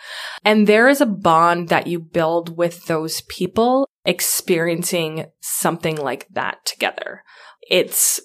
And 0.45 0.67
there 0.67 0.89
is 0.89 1.01
a 1.01 1.07
bond 1.07 1.69
that 1.69 1.87
you 1.87 1.99
build 1.99 2.55
with 2.55 2.85
those 2.85 3.21
people 3.21 3.87
experiencing 4.05 5.25
something 5.41 5.95
like 5.95 6.27
that 6.31 6.65
together. 6.65 7.23
It's 7.69 8.19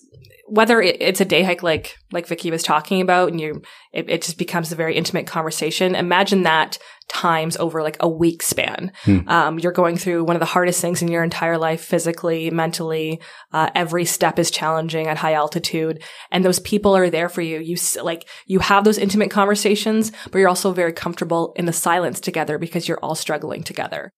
whether 0.48 0.80
it, 0.80 0.96
it's 1.00 1.20
a 1.20 1.24
day 1.24 1.42
hike 1.42 1.62
like 1.62 1.96
like 2.12 2.26
Vicky 2.26 2.50
was 2.50 2.62
talking 2.62 3.00
about, 3.00 3.30
and 3.30 3.40
you 3.40 3.62
it, 3.92 4.08
it, 4.08 4.22
just 4.22 4.38
becomes 4.38 4.72
a 4.72 4.76
very 4.76 4.96
intimate 4.96 5.26
conversation. 5.26 5.94
Imagine 5.94 6.42
that 6.42 6.78
times 7.08 7.56
over 7.56 7.82
like 7.82 7.96
a 8.00 8.08
week 8.08 8.42
span. 8.42 8.92
Hmm. 9.02 9.28
Um, 9.28 9.58
you're 9.58 9.72
going 9.72 9.96
through 9.96 10.24
one 10.24 10.36
of 10.36 10.40
the 10.40 10.46
hardest 10.46 10.80
things 10.80 11.02
in 11.02 11.08
your 11.08 11.22
entire 11.22 11.58
life, 11.58 11.82
physically, 11.82 12.50
mentally. 12.50 13.20
Uh, 13.52 13.70
every 13.74 14.04
step 14.04 14.38
is 14.38 14.50
challenging 14.50 15.06
at 15.06 15.18
high 15.18 15.34
altitude, 15.34 16.02
and 16.30 16.44
those 16.44 16.58
people 16.60 16.96
are 16.96 17.10
there 17.10 17.28
for 17.28 17.42
you. 17.42 17.58
You 17.60 17.76
like 18.02 18.28
you 18.46 18.60
have 18.60 18.84
those 18.84 18.98
intimate 18.98 19.30
conversations, 19.30 20.12
but 20.30 20.38
you're 20.38 20.48
also 20.48 20.72
very 20.72 20.92
comfortable 20.92 21.52
in 21.56 21.66
the 21.66 21.72
silence 21.72 22.20
together 22.20 22.58
because 22.58 22.88
you're 22.88 23.00
all 23.00 23.14
struggling 23.14 23.62
together. 23.62 24.10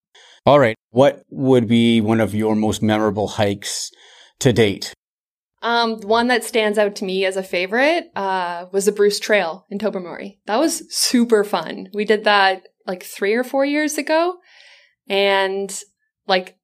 All 0.47 0.59
right, 0.59 0.77
what 0.91 1.23
would 1.31 1.69
be 1.69 2.01
one 2.01 2.21
of 2.21 2.35
your 2.35 2.57
most 2.57 2.83
memorable 2.83 3.29
hikes 3.29 3.91
to 4.41 4.53
date? 4.53 4.95
Um, 5.63 6.01
one 6.01 6.29
that 6.29 6.45
stands 6.45 6.79
out 6.79 6.97
to 6.97 7.05
me 7.05 7.25
as 7.27 7.37
a 7.37 7.43
favorite 7.43 8.11
uh, 8.17 8.67
was 8.73 8.87
the 8.87 8.93
Bruce 8.93 9.21
Trail 9.21 9.67
in 9.69 9.79
Tobermory. 9.79 10.41
That 10.47 10.59
was 10.59 10.83
super 10.95 11.45
fun. 11.45 11.89
We 11.93 12.05
did 12.05 12.25
that 12.25 12.69
like 12.87 13.03
three 13.03 13.35
or 13.35 13.45
four 13.45 13.65
years 13.65 13.99
ago, 13.99 14.39
and 15.07 15.71
like 16.27 16.57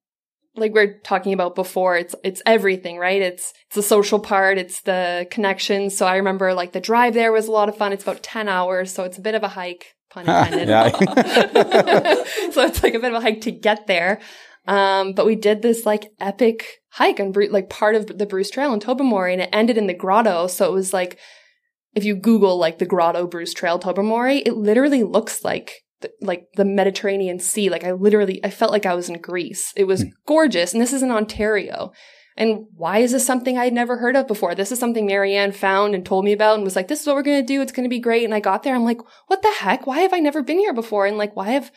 like 0.57 0.73
we 0.73 0.81
are 0.81 0.99
talking 1.03 1.33
about 1.33 1.55
before, 1.55 1.95
it's 1.95 2.15
it's 2.23 2.41
everything, 2.45 2.97
right? 2.97 3.21
It's 3.21 3.53
it's 3.67 3.75
the 3.75 3.83
social 3.83 4.19
part, 4.19 4.57
it's 4.57 4.81
the 4.81 5.27
connections. 5.29 5.95
So 5.95 6.05
I 6.07 6.15
remember 6.17 6.53
like 6.53 6.71
the 6.71 6.79
drive 6.79 7.13
there 7.13 7.31
was 7.31 7.47
a 7.47 7.51
lot 7.51 7.69
of 7.69 7.77
fun. 7.77 7.93
It's 7.93 8.03
about 8.03 8.23
ten 8.23 8.49
hours, 8.49 8.91
so 8.91 9.03
it's 9.03 9.17
a 9.17 9.21
bit 9.21 9.35
of 9.35 9.43
a 9.43 9.47
hike, 9.47 9.93
pun 10.09 10.21
intended. 10.27 10.67
so 12.53 12.63
it's 12.63 12.81
like 12.81 12.95
a 12.95 12.99
bit 12.99 13.13
of 13.13 13.19
a 13.19 13.21
hike 13.21 13.41
to 13.41 13.51
get 13.51 13.87
there. 13.87 14.19
Um, 14.65 15.13
but 15.13 15.25
we 15.25 15.35
did 15.35 15.61
this 15.61 15.85
like 15.85 16.11
epic 16.19 16.65
hike 16.97 17.19
on 17.19 17.31
like 17.51 17.69
part 17.69 17.93
of 17.93 18.17
the 18.17 18.25
Bruce 18.25 18.49
Trail 18.49 18.73
in 18.73 18.79
Tobermory 18.79 19.31
and 19.31 19.41
it 19.41 19.49
ended 19.53 19.77
in 19.77 19.85
the 19.85 19.93
grotto. 19.93 20.47
So 20.47 20.65
it 20.65 20.73
was 20.73 20.93
like, 20.93 21.19
if 21.93 22.03
you 22.03 22.15
Google 22.15 22.57
like 22.57 22.79
the 22.79 22.87
grotto 22.87 23.27
Bruce 23.27 23.53
Trail 23.53 23.77
Tobermory, 23.77 24.39
it 24.39 24.55
literally 24.55 25.03
looks 25.03 25.43
like 25.43 25.83
the, 26.01 26.09
like 26.21 26.47
the 26.55 26.65
Mediterranean 26.65 27.39
Sea. 27.39 27.69
Like 27.69 27.83
I 27.83 27.91
literally, 27.91 28.43
I 28.43 28.49
felt 28.49 28.71
like 28.71 28.87
I 28.87 28.95
was 28.95 29.09
in 29.09 29.21
Greece. 29.21 29.73
It 29.77 29.83
was 29.83 30.05
mm. 30.05 30.09
gorgeous. 30.25 30.73
And 30.73 30.81
this 30.81 30.91
is 30.91 31.03
in 31.03 31.11
Ontario. 31.11 31.91
And 32.35 32.65
why 32.75 32.99
is 32.99 33.11
this 33.11 33.25
something 33.25 33.59
I'd 33.59 33.73
never 33.73 33.97
heard 33.97 34.15
of 34.15 34.27
before? 34.27 34.55
This 34.55 34.71
is 34.71 34.79
something 34.79 35.05
Marianne 35.05 35.51
found 35.51 35.93
and 35.93 36.03
told 36.03 36.25
me 36.25 36.33
about 36.33 36.55
and 36.55 36.63
was 36.63 36.75
like, 36.75 36.87
this 36.87 37.01
is 37.01 37.05
what 37.05 37.15
we're 37.15 37.21
going 37.21 37.41
to 37.41 37.45
do. 37.45 37.61
It's 37.61 37.71
going 37.71 37.85
to 37.85 37.95
be 37.95 37.99
great. 37.99 38.25
And 38.25 38.33
I 38.33 38.39
got 38.39 38.63
there. 38.63 38.73
I'm 38.73 38.83
like, 38.83 39.01
what 39.27 39.43
the 39.43 39.53
heck? 39.59 39.85
Why 39.85 39.99
have 39.99 40.13
I 40.13 40.19
never 40.19 40.41
been 40.41 40.57
here 40.57 40.73
before? 40.73 41.05
And 41.05 41.17
like, 41.17 41.35
why 41.35 41.49
have 41.49 41.71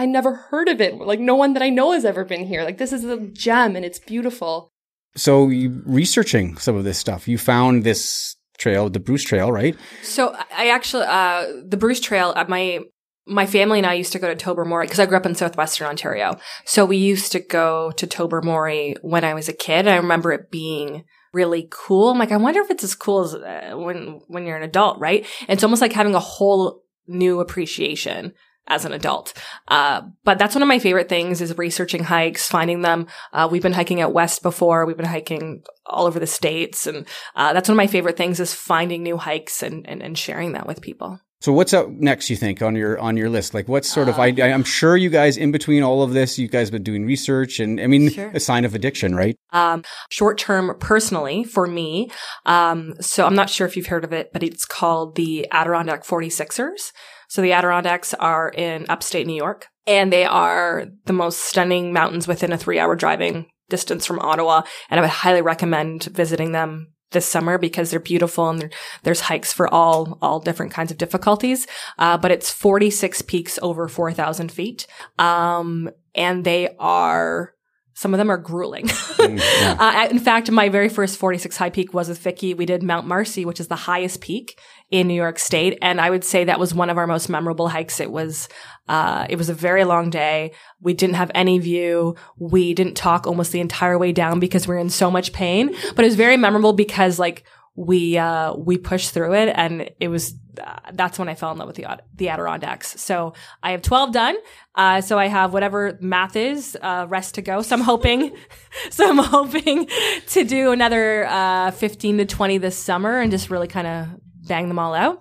I 0.00 0.06
never 0.06 0.34
heard 0.34 0.68
of 0.68 0.80
it. 0.80 0.96
Like 0.96 1.20
no 1.20 1.34
one 1.34 1.52
that 1.52 1.62
I 1.62 1.68
know 1.68 1.92
has 1.92 2.06
ever 2.06 2.24
been 2.24 2.46
here. 2.46 2.64
Like 2.64 2.78
this 2.78 2.90
is 2.90 3.04
a 3.04 3.18
gem 3.18 3.76
and 3.76 3.84
it's 3.84 3.98
beautiful. 3.98 4.72
So 5.14 5.50
you 5.50 5.82
researching 5.84 6.56
some 6.56 6.74
of 6.74 6.84
this 6.84 6.96
stuff, 6.96 7.28
you 7.28 7.36
found 7.36 7.84
this 7.84 8.36
trail, 8.56 8.88
the 8.88 8.98
Bruce 8.98 9.24
Trail, 9.24 9.52
right? 9.52 9.76
So 10.02 10.34
I 10.56 10.70
actually, 10.70 11.04
uh, 11.04 11.48
the 11.66 11.76
Bruce 11.76 12.00
Trail, 12.00 12.32
uh, 12.34 12.46
my, 12.48 12.80
my 13.26 13.44
family 13.44 13.76
and 13.76 13.86
I 13.86 13.92
used 13.92 14.12
to 14.12 14.18
go 14.18 14.28
to 14.28 14.34
Tobermory 14.34 14.86
because 14.86 15.00
I 15.00 15.04
grew 15.04 15.18
up 15.18 15.26
in 15.26 15.34
southwestern 15.34 15.86
Ontario. 15.86 16.38
So 16.64 16.86
we 16.86 16.96
used 16.96 17.30
to 17.32 17.40
go 17.40 17.90
to 17.90 18.06
Tobermory 18.06 18.96
when 19.02 19.22
I 19.22 19.34
was 19.34 19.50
a 19.50 19.52
kid. 19.52 19.86
I 19.86 19.96
remember 19.96 20.32
it 20.32 20.50
being 20.50 21.04
really 21.34 21.68
cool. 21.70 22.08
I'm 22.08 22.18
like, 22.18 22.32
I 22.32 22.38
wonder 22.38 22.62
if 22.62 22.70
it's 22.70 22.84
as 22.84 22.94
cool 22.94 23.20
as 23.24 23.34
uh, 23.34 23.72
when, 23.74 24.22
when 24.28 24.46
you're 24.46 24.56
an 24.56 24.62
adult, 24.62 24.98
right? 24.98 25.26
And 25.42 25.58
it's 25.58 25.62
almost 25.62 25.82
like 25.82 25.92
having 25.92 26.14
a 26.14 26.20
whole 26.20 26.84
new 27.06 27.40
appreciation 27.40 28.32
as 28.66 28.84
an 28.84 28.92
adult. 28.92 29.32
Uh, 29.68 30.02
but 30.24 30.38
that's 30.38 30.54
one 30.54 30.62
of 30.62 30.68
my 30.68 30.78
favorite 30.78 31.08
things 31.08 31.40
is 31.40 31.56
researching 31.58 32.04
hikes, 32.04 32.48
finding 32.48 32.82
them. 32.82 33.06
Uh, 33.32 33.48
we've 33.50 33.62
been 33.62 33.72
hiking 33.72 34.00
out 34.00 34.12
west 34.12 34.42
before. 34.42 34.86
We've 34.86 34.96
been 34.96 35.06
hiking 35.06 35.62
all 35.86 36.06
over 36.06 36.20
the 36.20 36.26
states. 36.26 36.86
And, 36.86 37.06
uh, 37.34 37.52
that's 37.52 37.68
one 37.68 37.74
of 37.74 37.82
my 37.82 37.88
favorite 37.88 38.16
things 38.16 38.38
is 38.38 38.54
finding 38.54 39.02
new 39.02 39.16
hikes 39.16 39.62
and, 39.62 39.88
and, 39.88 40.02
and 40.02 40.16
sharing 40.16 40.52
that 40.52 40.66
with 40.66 40.80
people. 40.80 41.20
So 41.40 41.54
what's 41.54 41.72
up 41.72 41.88
next? 41.88 42.28
You 42.28 42.36
think 42.36 42.60
on 42.60 42.76
your 42.76 42.98
on 42.98 43.16
your 43.16 43.30
list? 43.30 43.54
Like 43.54 43.66
what's 43.66 43.88
sort 43.90 44.08
of? 44.10 44.18
I, 44.18 44.26
I'm 44.28 44.62
sure 44.64 44.94
you 44.96 45.08
guys 45.08 45.38
in 45.38 45.52
between 45.52 45.82
all 45.82 46.02
of 46.02 46.12
this, 46.12 46.38
you 46.38 46.48
guys 46.48 46.68
have 46.68 46.72
been 46.72 46.82
doing 46.82 47.06
research, 47.06 47.60
and 47.60 47.80
I 47.80 47.86
mean, 47.86 48.10
Sure. 48.10 48.30
a 48.34 48.40
sign 48.40 48.66
of 48.66 48.74
addiction, 48.74 49.14
right? 49.14 49.36
um, 49.52 49.82
short 50.10 50.36
term 50.36 50.76
personally 50.78 51.44
for 51.44 51.66
me. 51.66 52.10
Um, 52.44 52.92
so 53.00 53.24
I'm 53.26 53.34
not 53.34 53.48
sure 53.48 53.66
if 53.66 53.74
you've 53.76 53.86
heard 53.86 54.04
of 54.04 54.12
it, 54.12 54.32
but 54.34 54.42
it's 54.42 54.64
called 54.66 55.16
the 55.16 55.48
Adirondack 55.50 56.04
46ers. 56.04 56.92
So 57.28 57.40
the 57.42 57.52
Adirondacks 57.52 58.12
are 58.14 58.50
in 58.50 58.84
upstate 58.88 59.26
New 59.26 59.34
York 59.36 59.68
and 59.86 60.12
they 60.12 60.24
are 60.24 60.86
the 61.06 61.12
most 61.12 61.38
stunning 61.40 61.92
mountains 61.92 62.28
within 62.28 62.52
a 62.52 62.58
three 62.58 62.78
hour 62.78 62.94
driving 62.96 63.46
distance 63.68 64.04
from 64.04 64.18
Ottawa. 64.18 64.62
And 64.90 64.98
I 64.98 65.02
would 65.02 65.10
highly 65.10 65.40
recommend 65.40 66.04
visiting 66.04 66.52
them 66.52 66.92
this 67.10 67.26
summer 67.26 67.58
because 67.58 67.90
they're 67.90 68.00
beautiful 68.00 68.48
and 68.48 68.72
there's 69.02 69.20
hikes 69.20 69.52
for 69.52 69.72
all, 69.72 70.18
all 70.22 70.40
different 70.40 70.72
kinds 70.72 70.90
of 70.90 70.98
difficulties. 70.98 71.66
Uh, 71.98 72.16
but 72.16 72.30
it's 72.30 72.50
46 72.50 73.22
peaks 73.22 73.58
over 73.62 73.88
4,000 73.88 74.50
feet. 74.52 74.86
Um, 75.18 75.90
and 76.14 76.44
they 76.44 76.74
are, 76.78 77.54
some 77.94 78.14
of 78.14 78.18
them 78.18 78.30
are 78.30 78.38
grueling. 78.38 78.88
yeah. 79.18 79.76
Uh, 79.78 80.08
in 80.10 80.18
fact, 80.18 80.50
my 80.50 80.68
very 80.68 80.88
first 80.88 81.18
46 81.18 81.56
high 81.56 81.70
peak 81.70 81.92
was 81.92 82.08
with 82.08 82.18
Vicky. 82.18 82.54
We 82.54 82.66
did 82.66 82.82
Mount 82.82 83.06
Marcy, 83.06 83.44
which 83.44 83.60
is 83.60 83.68
the 83.68 83.76
highest 83.76 84.20
peak 84.20 84.58
in 84.90 85.06
New 85.06 85.14
York 85.14 85.38
State. 85.38 85.78
And 85.80 86.00
I 86.00 86.10
would 86.10 86.24
say 86.24 86.44
that 86.44 86.58
was 86.58 86.74
one 86.74 86.90
of 86.90 86.98
our 86.98 87.06
most 87.06 87.28
memorable 87.28 87.68
hikes. 87.68 88.00
It 88.00 88.10
was, 88.10 88.48
uh, 88.88 89.26
it 89.28 89.36
was 89.36 89.48
a 89.48 89.54
very 89.54 89.84
long 89.84 90.10
day. 90.10 90.52
We 90.80 90.94
didn't 90.94 91.14
have 91.14 91.30
any 91.34 91.58
view. 91.58 92.16
We 92.38 92.74
didn't 92.74 92.96
talk 92.96 93.26
almost 93.26 93.52
the 93.52 93.60
entire 93.60 93.98
way 93.98 94.12
down 94.12 94.40
because 94.40 94.66
we 94.66 94.74
are 94.74 94.78
in 94.78 94.90
so 94.90 95.10
much 95.10 95.32
pain, 95.32 95.74
but 95.94 96.04
it 96.04 96.08
was 96.08 96.16
very 96.16 96.36
memorable 96.36 96.72
because 96.72 97.18
like, 97.18 97.44
we 97.76 98.18
uh 98.18 98.52
we 98.54 98.76
pushed 98.76 99.12
through 99.12 99.32
it 99.32 99.50
and 99.54 99.90
it 100.00 100.08
was 100.08 100.34
uh, 100.62 100.78
that's 100.92 101.18
when 101.18 101.28
I 101.28 101.34
fell 101.34 101.52
in 101.52 101.58
love 101.58 101.68
with 101.68 101.76
the 101.76 101.86
the 102.16 102.28
Adirondacks. 102.28 103.00
So 103.00 103.32
I 103.62 103.70
have 103.70 103.80
12 103.80 104.12
done. 104.12 104.36
Uh 104.74 105.00
so 105.00 105.18
I 105.18 105.28
have 105.28 105.52
whatever 105.52 105.96
math 106.00 106.36
is 106.36 106.76
uh 106.82 107.06
rest 107.08 107.36
to 107.36 107.42
go. 107.42 107.62
So 107.62 107.76
I'm 107.76 107.82
hoping 107.82 108.36
so 108.90 109.08
I'm 109.08 109.18
hoping 109.18 109.88
to 110.28 110.44
do 110.44 110.72
another 110.72 111.26
uh 111.26 111.70
15 111.70 112.18
to 112.18 112.26
20 112.26 112.58
this 112.58 112.76
summer 112.76 113.18
and 113.18 113.30
just 113.30 113.48
really 113.48 113.68
kind 113.68 113.86
of 113.86 114.08
bang 114.50 114.68
them 114.68 114.78
all 114.78 114.94
out. 115.04 115.16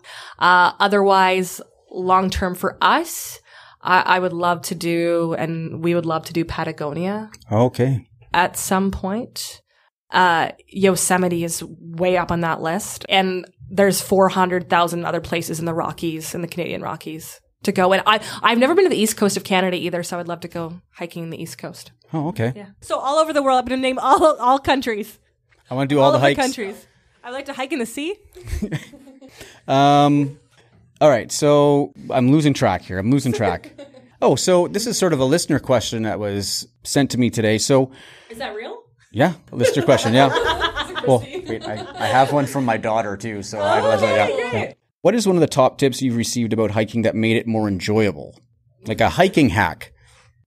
Uh 0.48 0.74
otherwise 0.80 1.62
long 1.92 2.30
term 2.30 2.54
for 2.56 2.72
us 2.82 3.40
I, 3.82 4.02
I 4.16 4.20
would 4.20 4.34
love 4.34 4.60
to 4.64 4.76
do 4.76 5.34
and 5.42 5.82
we 5.84 5.96
would 5.96 6.06
love 6.06 6.26
to 6.26 6.34
do 6.34 6.44
Patagonia 6.44 7.32
Okay. 7.52 7.92
at 8.34 8.58
some 8.58 8.92
point. 8.92 9.62
Uh, 10.12 10.50
Yosemite 10.68 11.44
is 11.44 11.64
way 11.80 12.18
up 12.18 12.30
on 12.32 12.42
that 12.42 12.62
list. 12.62 13.06
And 13.10 13.46
there's 13.70 14.02
400,000 14.02 15.06
other 15.06 15.22
places 15.22 15.60
in 15.60 15.66
the 15.66 15.74
Rockies, 15.74 16.34
in 16.36 16.42
the 16.42 16.48
Canadian 16.48 16.82
Rockies 16.82 17.40
to 17.64 17.72
go. 17.72 17.94
And 17.94 18.02
I, 18.06 18.20
I've 18.42 18.58
never 18.58 18.74
been 18.76 18.86
to 18.86 18.90
the 18.90 18.98
east 18.98 19.16
coast 19.18 19.38
of 19.38 19.44
Canada 19.44 19.78
either, 19.78 20.02
so 20.04 20.20
I'd 20.20 20.28
love 20.28 20.40
to 20.42 20.48
go 20.48 20.82
hiking 21.00 21.24
in 21.26 21.30
the 21.30 21.42
east 21.42 21.58
coast. 21.60 21.92
Oh, 22.12 22.30
okay. 22.30 22.52
Yeah. 22.56 22.70
So 22.82 22.98
all 22.98 23.18
over 23.20 23.32
the 23.34 23.44
world, 23.44 23.60
I'm 23.60 23.66
going 23.66 23.80
to 23.80 23.88
name 23.90 24.00
all, 24.00 24.36
all 24.40 24.60
countries. 24.60 25.20
I 25.70 25.76
want 25.76 25.88
to 25.90 25.96
do 25.96 26.02
all, 26.02 26.12
the 26.12 26.20
hikes. 26.20 26.38
the 26.38 26.42
countries. 26.42 26.88
I'd 27.24 27.32
like 27.38 27.46
to 27.46 27.54
hike 27.54 27.72
in 27.72 27.80
the 27.80 27.86
sea. 27.86 28.16
Um, 29.70 30.40
all 31.00 31.10
right. 31.10 31.32
So 31.32 31.94
I'm 32.10 32.32
losing 32.32 32.54
track 32.54 32.82
here. 32.82 32.98
I'm 32.98 33.12
losing 33.12 33.32
track. 33.32 33.72
oh, 34.22 34.36
so 34.36 34.68
this 34.68 34.88
is 34.88 34.98
sort 34.98 35.14
of 35.14 35.20
a 35.20 35.26
listener 35.26 35.60
question 35.60 36.04
that 36.04 36.20
was 36.20 36.68
sent 36.84 37.12
to 37.12 37.18
me 37.18 37.30
today. 37.30 37.58
So 37.58 37.92
Is 38.30 38.40
that 38.40 38.56
real? 38.56 38.84
yeah, 39.12 39.34
a 39.52 39.56
listener 39.56 39.84
question. 39.84 40.14
Yeah. 40.14 40.28
well, 41.08 41.20
wait, 41.20 41.66
I, 41.66 41.86
I 41.98 42.08
have 42.08 42.34
one 42.34 42.46
from 42.46 42.66
my 42.66 42.78
daughter 42.78 43.16
too. 43.16 43.44
So 43.44 43.60
I 43.60 43.82
was 43.82 44.02
like, 44.02 44.30
yeah, 44.30 44.52
yeah. 44.54 44.74
What 45.02 45.16
is 45.16 45.26
one 45.26 45.38
of 45.38 45.42
the 45.42 45.48
top 45.48 45.78
tips 45.78 46.02
you've 46.02 46.18
received 46.18 46.52
about 46.52 46.72
hiking 46.72 47.04
that 47.04 47.16
made 47.16 47.38
it 47.38 47.48
more 47.48 47.70
enjoyable? 47.70 48.38
Like 48.86 49.00
a 49.00 49.10
hiking 49.10 49.50
hack. 49.50 49.94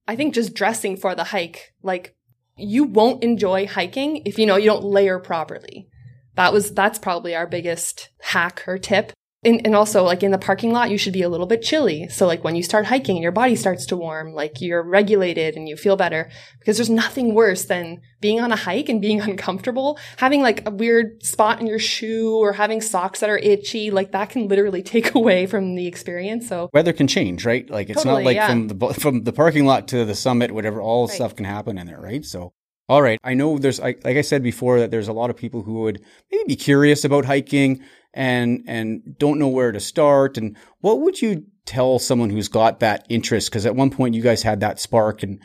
I 0.06 0.16
think 0.16 0.34
just 0.34 0.52
dressing 0.52 0.96
for 0.96 1.14
the 1.14 1.24
hike, 1.24 1.72
like 1.82 2.14
you 2.56 2.84
won't 2.84 3.22
enjoy 3.22 3.66
hiking 3.66 4.22
if 4.26 4.38
you 4.38 4.46
know 4.46 4.56
you 4.56 4.66
don't 4.66 4.84
layer 4.84 5.18
properly. 5.18 5.88
That 6.34 6.52
was 6.52 6.72
that's 6.72 6.98
probably 6.98 7.34
our 7.34 7.46
biggest 7.46 8.10
hack 8.20 8.64
or 8.66 8.78
tip. 8.78 9.12
And, 9.44 9.60
and 9.66 9.74
also 9.74 10.04
like 10.04 10.22
in 10.22 10.30
the 10.30 10.38
parking 10.38 10.70
lot, 10.70 10.90
you 10.92 10.96
should 10.96 11.12
be 11.12 11.22
a 11.22 11.28
little 11.28 11.48
bit 11.48 11.62
chilly. 11.62 12.08
So 12.08 12.28
like 12.28 12.44
when 12.44 12.54
you 12.54 12.62
start 12.62 12.86
hiking, 12.86 13.16
and 13.16 13.24
your 13.24 13.32
body 13.32 13.56
starts 13.56 13.84
to 13.86 13.96
warm, 13.96 14.34
like 14.34 14.60
you're 14.60 14.84
regulated 14.84 15.56
and 15.56 15.68
you 15.68 15.76
feel 15.76 15.96
better 15.96 16.30
because 16.60 16.76
there's 16.76 16.88
nothing 16.88 17.34
worse 17.34 17.64
than 17.64 18.02
being 18.20 18.40
on 18.40 18.52
a 18.52 18.56
hike 18.56 18.88
and 18.88 19.00
being 19.00 19.20
uncomfortable, 19.30 19.98
having 20.18 20.42
like 20.42 20.64
a 20.64 20.70
weird 20.70 21.24
spot 21.26 21.60
in 21.60 21.66
your 21.66 21.80
shoe 21.80 22.36
or 22.36 22.52
having 22.52 22.80
socks 22.80 23.18
that 23.18 23.30
are 23.30 23.38
itchy. 23.38 23.90
Like 23.90 24.12
that 24.12 24.30
can 24.30 24.46
literally 24.46 24.82
take 24.94 25.16
away 25.16 25.46
from 25.46 25.74
the 25.74 25.88
experience. 25.88 26.48
So 26.48 26.70
Weather 26.72 26.92
can 26.92 27.08
change, 27.08 27.44
right? 27.44 27.68
Like 27.68 27.90
it's 27.90 28.04
Totally, 28.04 28.22
not 28.22 28.26
like 28.26 28.36
yeah. 28.36 28.46
from 28.46 28.68
the 28.68 28.94
from 28.94 29.24
the 29.24 29.32
parking 29.32 29.66
lot 29.66 29.88
to 29.88 30.04
the 30.04 30.14
summit, 30.14 30.52
whatever. 30.52 30.80
All 30.80 31.08
Right. 31.08 31.14
stuff 31.16 31.34
can 31.34 31.46
happen 31.46 31.78
in 31.78 31.88
there, 31.88 32.00
right? 32.00 32.24
So, 32.24 32.52
all 32.92 33.00
right. 33.00 33.18
I 33.24 33.32
know 33.32 33.56
there's, 33.56 33.80
like 33.80 34.04
I 34.04 34.20
said 34.20 34.42
before, 34.42 34.78
that 34.78 34.90
there's 34.90 35.08
a 35.08 35.14
lot 35.14 35.30
of 35.30 35.36
people 35.36 35.62
who 35.62 35.80
would 35.80 36.02
maybe 36.30 36.44
be 36.48 36.56
curious 36.56 37.06
about 37.06 37.24
hiking 37.24 37.82
and 38.12 38.62
and 38.66 39.16
don't 39.16 39.38
know 39.38 39.48
where 39.48 39.72
to 39.72 39.80
start. 39.80 40.36
And 40.36 40.58
what 40.80 41.00
would 41.00 41.22
you 41.22 41.46
tell 41.64 41.98
someone 41.98 42.28
who's 42.28 42.48
got 42.48 42.80
that 42.80 43.06
interest? 43.08 43.48
Because 43.48 43.64
at 43.64 43.74
one 43.74 43.88
point 43.88 44.14
you 44.14 44.20
guys 44.20 44.42
had 44.42 44.60
that 44.60 44.78
spark, 44.78 45.22
and 45.22 45.40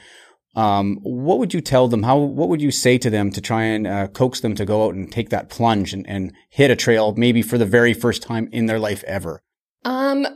um, 0.57 0.97
what 1.03 1.39
would 1.39 1.53
you 1.53 1.61
tell 1.61 1.87
them? 1.87 2.03
How 2.03 2.17
what 2.17 2.49
would 2.49 2.61
you 2.61 2.69
say 2.69 2.97
to 2.97 3.09
them 3.09 3.31
to 3.31 3.39
try 3.39 3.63
and 3.63 3.87
uh, 3.87 4.07
coax 4.07 4.41
them 4.41 4.53
to 4.55 4.65
go 4.65 4.85
out 4.85 4.95
and 4.95 5.09
take 5.09 5.29
that 5.29 5.49
plunge 5.49 5.93
and, 5.93 6.05
and 6.05 6.33
hit 6.49 6.69
a 6.69 6.75
trail, 6.75 7.13
maybe 7.15 7.41
for 7.41 7.57
the 7.57 7.65
very 7.65 7.93
first 7.93 8.23
time 8.23 8.49
in 8.51 8.65
their 8.65 8.79
life 8.79 9.05
ever? 9.05 9.39
Um, 9.85 10.27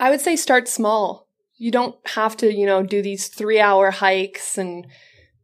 I 0.00 0.10
would 0.10 0.20
say 0.20 0.34
start 0.34 0.66
small. 0.66 1.28
You 1.56 1.70
don't 1.70 1.94
have 2.14 2.36
to, 2.38 2.52
you 2.52 2.66
know, 2.66 2.82
do 2.82 3.00
these 3.00 3.28
three 3.28 3.60
hour 3.60 3.92
hikes 3.92 4.58
and 4.58 4.88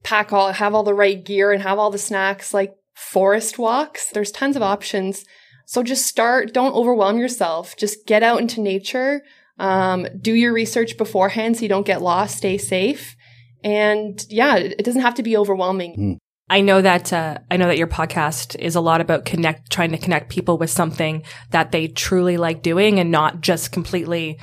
pack 0.04 0.32
all, 0.32 0.52
have 0.52 0.74
all 0.74 0.84
the 0.84 0.94
right 0.94 1.24
gear 1.24 1.50
and 1.50 1.62
have 1.62 1.78
all 1.78 1.90
the 1.90 1.98
snacks 1.98 2.54
like 2.54 2.74
forest 2.94 3.58
walks. 3.58 4.10
There's 4.10 4.30
tons 4.30 4.54
of 4.54 4.62
options. 4.62 5.24
So 5.66 5.82
just 5.82 6.06
start. 6.06 6.54
Don't 6.54 6.74
overwhelm 6.74 7.18
yourself. 7.18 7.76
Just 7.76 8.06
get 8.06 8.22
out 8.22 8.40
into 8.40 8.60
nature. 8.60 9.22
Um, 9.58 10.06
do 10.20 10.32
your 10.32 10.52
research 10.52 10.96
beforehand 10.96 11.56
so 11.56 11.62
you 11.62 11.68
don't 11.68 11.86
get 11.86 12.02
lost. 12.02 12.36
Stay 12.36 12.58
safe. 12.58 13.16
And 13.62 14.24
yeah, 14.28 14.56
it 14.56 14.74
it 14.78 14.84
doesn't 14.84 15.00
have 15.00 15.14
to 15.14 15.22
be 15.22 15.36
overwhelming. 15.36 16.18
I 16.50 16.60
know 16.60 16.82
that 16.82 17.12
uh, 17.12 17.38
I 17.50 17.56
know 17.56 17.68
that 17.68 17.78
your 17.78 17.86
podcast 17.86 18.56
is 18.58 18.74
a 18.74 18.80
lot 18.80 19.00
about 19.00 19.24
connect, 19.24 19.72
trying 19.72 19.92
to 19.92 19.98
connect 19.98 20.28
people 20.28 20.58
with 20.58 20.68
something 20.68 21.22
that 21.50 21.72
they 21.72 21.88
truly 21.88 22.36
like 22.36 22.62
doing, 22.62 23.00
and 23.00 23.10
not 23.10 23.40
just 23.40 23.72
completely 23.72 24.38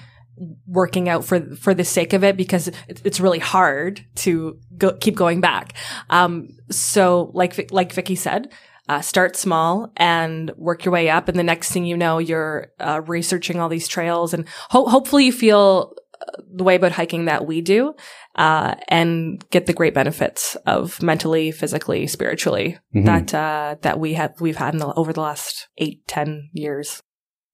working 0.65 1.10
out 1.10 1.24
for 1.26 1.39
for 1.56 1.74
the 1.74 1.84
sake 1.84 2.13
of 2.13 2.24
it 2.24 2.36
because 2.38 2.67
it, 2.67 3.02
it's 3.04 3.20
really 3.20 3.39
hard 3.39 4.06
to 4.15 4.58
go, 4.78 4.94
keep 4.94 5.15
going 5.15 5.41
back. 5.41 5.74
Um, 6.10 6.50
so, 6.70 7.32
like 7.34 7.72
like 7.72 7.94
Vicky 7.94 8.15
said, 8.15 8.52
uh, 8.89 9.02
start 9.02 9.36
small 9.36 9.91
and 9.98 10.52
work 10.58 10.86
your 10.86 10.91
way 10.91 11.10
up, 11.10 11.28
and 11.28 11.38
the 11.38 11.44
next 11.44 11.72
thing 11.72 11.86
you 11.86 11.98
know, 11.98 12.17
you're 12.17 12.72
uh, 12.80 13.02
researching 13.06 13.60
all 13.60 13.70
these 13.70 13.88
trails, 13.88 14.34
and 14.34 14.48
ho- 14.70 14.88
hopefully 14.88 15.26
you 15.26 15.32
feel 15.32 15.94
uh, 16.20 16.41
the 16.54 16.63
way 16.63 16.76
about 16.76 16.91
hiking 16.94 17.26
that 17.26 17.46
we 17.46 17.62
do 17.62 17.94
uh, 18.36 18.76
and 18.88 19.44
get 19.50 19.65
the 19.65 19.74
great 19.74 19.94
benefits 19.94 20.56
of 20.65 21.02
mentally, 21.02 21.52
physically, 21.52 22.08
spiritually 22.08 22.78
Mhm. 22.96 23.06
that 23.06 23.34
uh, 23.34 23.76
that 23.82 24.00
we 24.00 24.13
have 24.13 24.34
we've 24.41 24.58
had 24.58 24.74
in 24.74 24.80
the, 24.80 24.94
over 24.96 25.13
the 25.13 25.22
last 25.22 25.67
eight, 25.78 26.08
ten 26.08 26.50
years. 26.54 27.02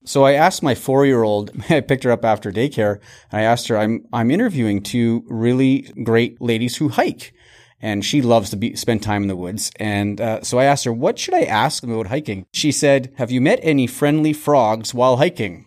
So 0.04 0.24
I 0.24 0.32
asked 0.32 0.62
my 0.62 0.74
four 0.74 1.04
year 1.04 1.22
old, 1.22 1.50
I 1.70 1.80
picked 1.80 2.04
her 2.04 2.10
up 2.10 2.24
after 2.24 2.50
daycare, 2.50 3.00
and 3.30 3.40
I 3.40 3.42
asked 3.42 3.68
her, 3.68 3.76
I'm, 3.76 4.06
I'm 4.12 4.30
interviewing 4.30 4.82
two 4.82 5.24
really 5.28 5.82
great 6.02 6.40
ladies 6.40 6.76
who 6.76 6.88
hike. 6.88 7.34
And 7.80 8.04
she 8.04 8.22
loves 8.22 8.50
to 8.50 8.56
be, 8.56 8.74
spend 8.74 9.04
time 9.04 9.22
in 9.22 9.28
the 9.28 9.36
woods. 9.36 9.70
And 9.76 10.20
uh, 10.20 10.42
so 10.42 10.58
I 10.58 10.64
asked 10.64 10.84
her, 10.84 10.92
what 10.92 11.16
should 11.18 11.34
I 11.34 11.42
ask 11.42 11.80
them 11.80 11.92
about 11.92 12.08
hiking? 12.08 12.44
She 12.52 12.72
said, 12.72 13.12
Have 13.18 13.30
you 13.30 13.40
met 13.40 13.60
any 13.62 13.86
friendly 13.86 14.32
frogs 14.32 14.92
while 14.92 15.18
hiking? 15.18 15.66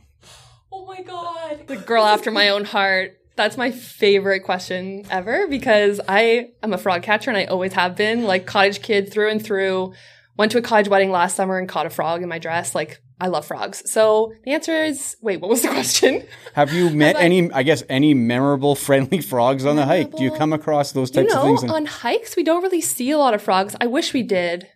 Oh 0.74 0.86
my 0.86 1.02
god! 1.04 1.68
The 1.68 1.78
girl 1.78 2.04
after 2.04 2.32
my 2.32 2.50
own 2.50 2.66
heart. 2.66 3.18
That's 3.38 3.56
my 3.56 3.72
favorite 3.72 4.42
question 4.42 5.06
ever 5.10 5.48
because 5.48 6.02
I 6.08 6.50
am 6.62 6.74
a 6.74 6.78
frog 6.78 7.02
catcher 7.02 7.30
and 7.30 7.38
I 7.38 7.46
always 7.46 7.74
have 7.74 7.96
been. 7.96 8.26
Like 8.26 8.46
cottage 8.46 8.82
kid 8.82 9.12
through 9.12 9.30
and 9.30 9.44
through. 9.44 9.94
Went 10.38 10.52
to 10.52 10.58
a 10.58 10.62
cottage 10.62 10.90
wedding 10.90 11.12
last 11.12 11.38
summer 11.38 11.58
and 11.58 11.68
caught 11.68 11.86
a 11.86 11.90
frog 11.90 12.24
in 12.24 12.30
my 12.30 12.40
dress. 12.40 12.76
Like 12.76 13.02
I 13.22 13.28
love 13.28 13.46
frogs. 13.46 13.84
So 13.90 14.34
the 14.44 14.52
answer 14.52 14.74
is 14.84 15.16
wait, 15.22 15.40
what 15.42 15.50
was 15.50 15.62
the 15.62 15.68
question? 15.78 16.26
Have 16.56 16.74
you 16.74 16.90
met 16.90 17.16
I- 17.16 17.22
any, 17.22 17.52
I 17.52 17.64
guess, 17.64 17.84
any 17.88 18.14
memorable 18.14 18.76
friendly 18.76 19.22
frogs 19.32 19.66
on 19.66 19.76
the 19.78 19.86
hike? 19.86 20.12
Do 20.18 20.24
you 20.24 20.32
come 20.32 20.52
across 20.54 20.92
those 20.92 21.10
You 21.16 21.22
types 21.24 21.34
of 21.36 21.44
things? 21.44 21.64
in- 21.64 21.70
on 21.70 21.86
hikes 21.86 22.36
we 22.36 22.44
don't 22.44 22.64
really 22.64 22.82
see 22.82 23.12
a 23.12 23.18
lot 23.18 23.34
of 23.34 23.42
frogs. 23.42 23.76
I 23.80 23.86
wish 23.88 24.12
we 24.14 24.24
did. 24.24 24.68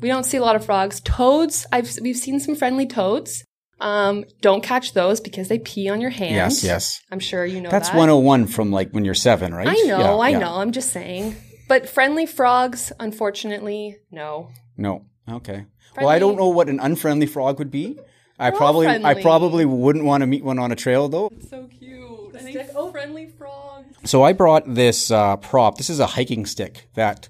We 0.00 0.08
don't 0.08 0.24
see 0.24 0.36
a 0.36 0.42
lot 0.42 0.56
of 0.56 0.64
frogs. 0.64 1.00
Toads, 1.00 1.64
I've 1.72 1.88
we've 2.02 2.16
seen 2.16 2.40
some 2.40 2.56
friendly 2.56 2.86
toads. 2.86 3.44
Um, 3.80 4.24
don't 4.40 4.62
catch 4.62 4.92
those 4.94 5.20
because 5.20 5.48
they 5.48 5.58
pee 5.58 5.88
on 5.88 6.00
your 6.00 6.10
hand. 6.10 6.34
yes, 6.34 6.62
yes. 6.62 7.00
I'm 7.10 7.18
sure 7.20 7.44
you 7.44 7.60
know 7.60 7.70
That's 7.70 7.88
that. 7.88 7.96
101 7.96 8.46
from 8.48 8.70
like 8.72 8.90
when 8.90 9.04
you're 9.04 9.14
seven, 9.14 9.54
right? 9.54 9.66
I 9.68 9.74
know, 9.86 9.98
Yeah, 9.98 10.14
I 10.16 10.28
yeah. 10.30 10.38
know. 10.38 10.54
I'm 10.56 10.70
just 10.72 10.90
saying. 10.90 11.34
But 11.68 11.88
friendly 11.88 12.26
frogs, 12.26 12.92
unfortunately, 13.00 13.96
no. 14.10 14.50
No. 14.76 15.06
Okay. 15.28 15.66
Well, 15.96 16.08
I 16.08 16.18
don't 16.18 16.36
know 16.36 16.48
what 16.48 16.68
an 16.68 16.80
unfriendly 16.80 17.26
frog 17.26 17.58
would 17.58 17.70
be. 17.70 17.98
I 18.38 18.50
all 18.50 18.56
probably 18.56 18.86
I 18.88 19.20
probably 19.20 19.64
wouldn't 19.64 20.04
want 20.04 20.22
to 20.22 20.26
meet 20.26 20.42
one 20.42 20.58
on 20.58 20.72
a 20.72 20.76
trail 20.76 21.08
though. 21.08 21.30
So 21.48 21.68
cute. 21.68 22.34
And 22.34 22.46
they 22.46 22.64
friendly 22.90 23.28
frog. 23.28 23.84
So 24.04 24.22
I 24.22 24.32
brought 24.32 24.74
this 24.74 25.10
uh, 25.10 25.36
prop. 25.36 25.78
This 25.78 25.90
is 25.90 26.00
a 26.00 26.06
hiking 26.06 26.46
stick 26.46 26.88
that 26.94 27.28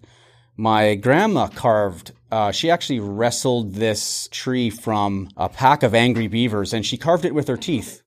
my 0.57 0.95
grandma 0.95 1.49
carved. 1.49 2.13
Uh, 2.31 2.51
she 2.51 2.71
actually 2.71 3.01
wrestled 3.01 3.75
this 3.75 4.29
tree 4.31 4.71
from 4.71 5.29
a 5.37 5.49
pack 5.49 5.83
of 5.83 5.95
angry 5.95 6.29
beavers, 6.29 6.73
and 6.73 6.85
she 6.85 6.97
carved 6.97 7.25
it 7.25 7.35
with 7.35 7.49
her 7.49 7.57
teeth. 7.57 8.03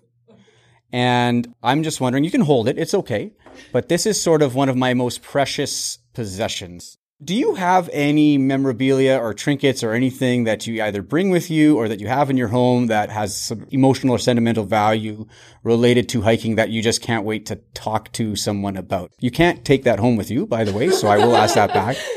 And 0.92 1.54
I'm 1.62 1.84
just 1.84 2.00
wondering, 2.02 2.24
you 2.24 2.32
can 2.32 2.42
hold 2.42 2.68
it, 2.68 2.78
it's 2.78 2.94
okay. 2.94 3.34
But 3.72 3.90
this 3.90 4.06
is 4.06 4.20
sort 4.20 4.42
of 4.42 4.56
one 4.56 4.70
of 4.70 4.76
my 4.76 4.94
most 4.94 5.22
precious 5.22 6.00
possessions. 6.14 6.98
Do 7.24 7.34
you 7.34 7.56
have 7.56 7.90
any 7.94 8.38
memorabilia 8.38 9.18
or 9.18 9.34
trinkets 9.34 9.84
or 9.84 9.94
anything 9.94 10.44
that 10.44 10.68
you 10.68 10.84
either 10.84 11.02
bring 11.02 11.30
with 11.30 11.50
you 11.50 11.78
or 11.78 11.88
that 11.88 12.02
you 12.02 12.08
have 12.08 12.30
in 12.30 12.36
your 12.36 12.50
home 12.50 12.88
that 12.88 13.10
has 13.10 13.38
some 13.38 13.66
emotional 13.72 14.16
or 14.16 14.20
sentimental 14.20 14.66
value 14.66 15.26
related 15.64 16.10
to 16.10 16.24
hiking 16.24 16.56
that 16.56 16.72
you 16.72 16.82
just 16.82 17.02
can't 17.02 17.24
wait 17.24 17.46
to 17.46 17.62
talk 17.74 18.12
to 18.14 18.36
someone 18.36 18.76
about? 18.76 19.12
You 19.20 19.32
can't 19.32 19.64
take 19.64 19.86
that 19.86 19.98
home 19.98 20.18
with 20.18 20.30
you, 20.30 20.46
by 20.46 20.66
the 20.66 20.74
way, 20.74 20.90
so 20.90 21.08
I 21.08 21.18
will 21.18 21.38
ask 21.38 21.56
that 21.56 21.74
back. 21.74 21.98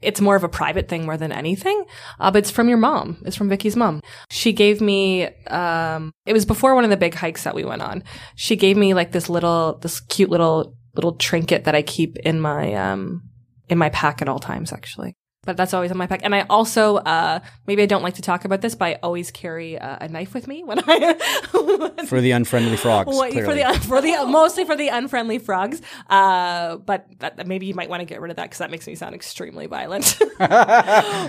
It's 0.00 0.20
more 0.20 0.36
of 0.36 0.44
a 0.44 0.48
private 0.48 0.88
thing 0.88 1.06
more 1.06 1.16
than 1.16 1.32
anything. 1.32 1.84
Uh, 2.20 2.30
but 2.30 2.38
it's 2.38 2.52
from 2.52 2.68
your 2.68 2.78
mom. 2.78 3.20
It's 3.26 3.34
from 3.34 3.48
Vicky's 3.48 3.74
mom. 3.74 4.00
She 4.30 4.52
gave 4.52 4.80
me, 4.80 5.24
um, 5.48 6.12
it 6.24 6.32
was 6.32 6.46
before 6.46 6.76
one 6.76 6.84
of 6.84 6.90
the 6.90 6.96
big 6.96 7.14
hikes 7.14 7.42
that 7.42 7.56
we 7.56 7.64
went 7.64 7.82
on. 7.82 8.04
She 8.36 8.54
gave 8.54 8.76
me 8.76 8.94
like 8.94 9.10
this 9.10 9.28
little, 9.28 9.76
this 9.78 9.98
cute 9.98 10.30
little, 10.30 10.76
little 10.94 11.16
trinket 11.16 11.64
that 11.64 11.74
I 11.74 11.82
keep 11.82 12.16
in 12.18 12.40
my, 12.40 12.74
um, 12.74 13.27
in 13.68 13.78
my 13.78 13.90
pack 13.90 14.22
at 14.22 14.28
all 14.28 14.38
times, 14.38 14.72
actually. 14.72 15.16
But 15.44 15.56
that's 15.56 15.72
always 15.72 15.90
in 15.90 15.96
my 15.96 16.06
pack. 16.06 16.20
And 16.24 16.34
I 16.34 16.44
also, 16.50 16.96
uh, 16.96 17.40
maybe 17.66 17.82
I 17.82 17.86
don't 17.86 18.02
like 18.02 18.14
to 18.14 18.22
talk 18.22 18.44
about 18.44 18.60
this, 18.60 18.74
but 18.74 18.84
I 18.84 18.94
always 19.02 19.30
carry 19.30 19.78
uh, 19.78 19.96
a 20.00 20.08
knife 20.08 20.34
with 20.34 20.46
me 20.46 20.62
when 20.64 20.80
I, 20.86 21.14
For 22.06 22.20
the 22.20 22.32
unfriendly 22.32 22.76
frogs, 22.76 23.16
Wait, 23.16 23.32
for 23.32 23.54
the 23.54 23.64
for 23.86 24.02
the 24.02 24.26
mostly 24.26 24.64
for 24.64 24.76
the 24.76 24.88
unfriendly 24.88 25.38
frogs. 25.38 25.80
Uh, 26.10 26.76
but 26.76 27.06
that, 27.20 27.46
maybe 27.46 27.66
you 27.66 27.74
might 27.74 27.88
want 27.88 28.00
to 28.00 28.04
get 28.04 28.20
rid 28.20 28.30
of 28.30 28.36
that 28.36 28.44
because 28.44 28.58
that 28.58 28.70
makes 28.70 28.86
me 28.86 28.94
sound 28.94 29.14
extremely 29.14 29.66
violent. 29.66 30.18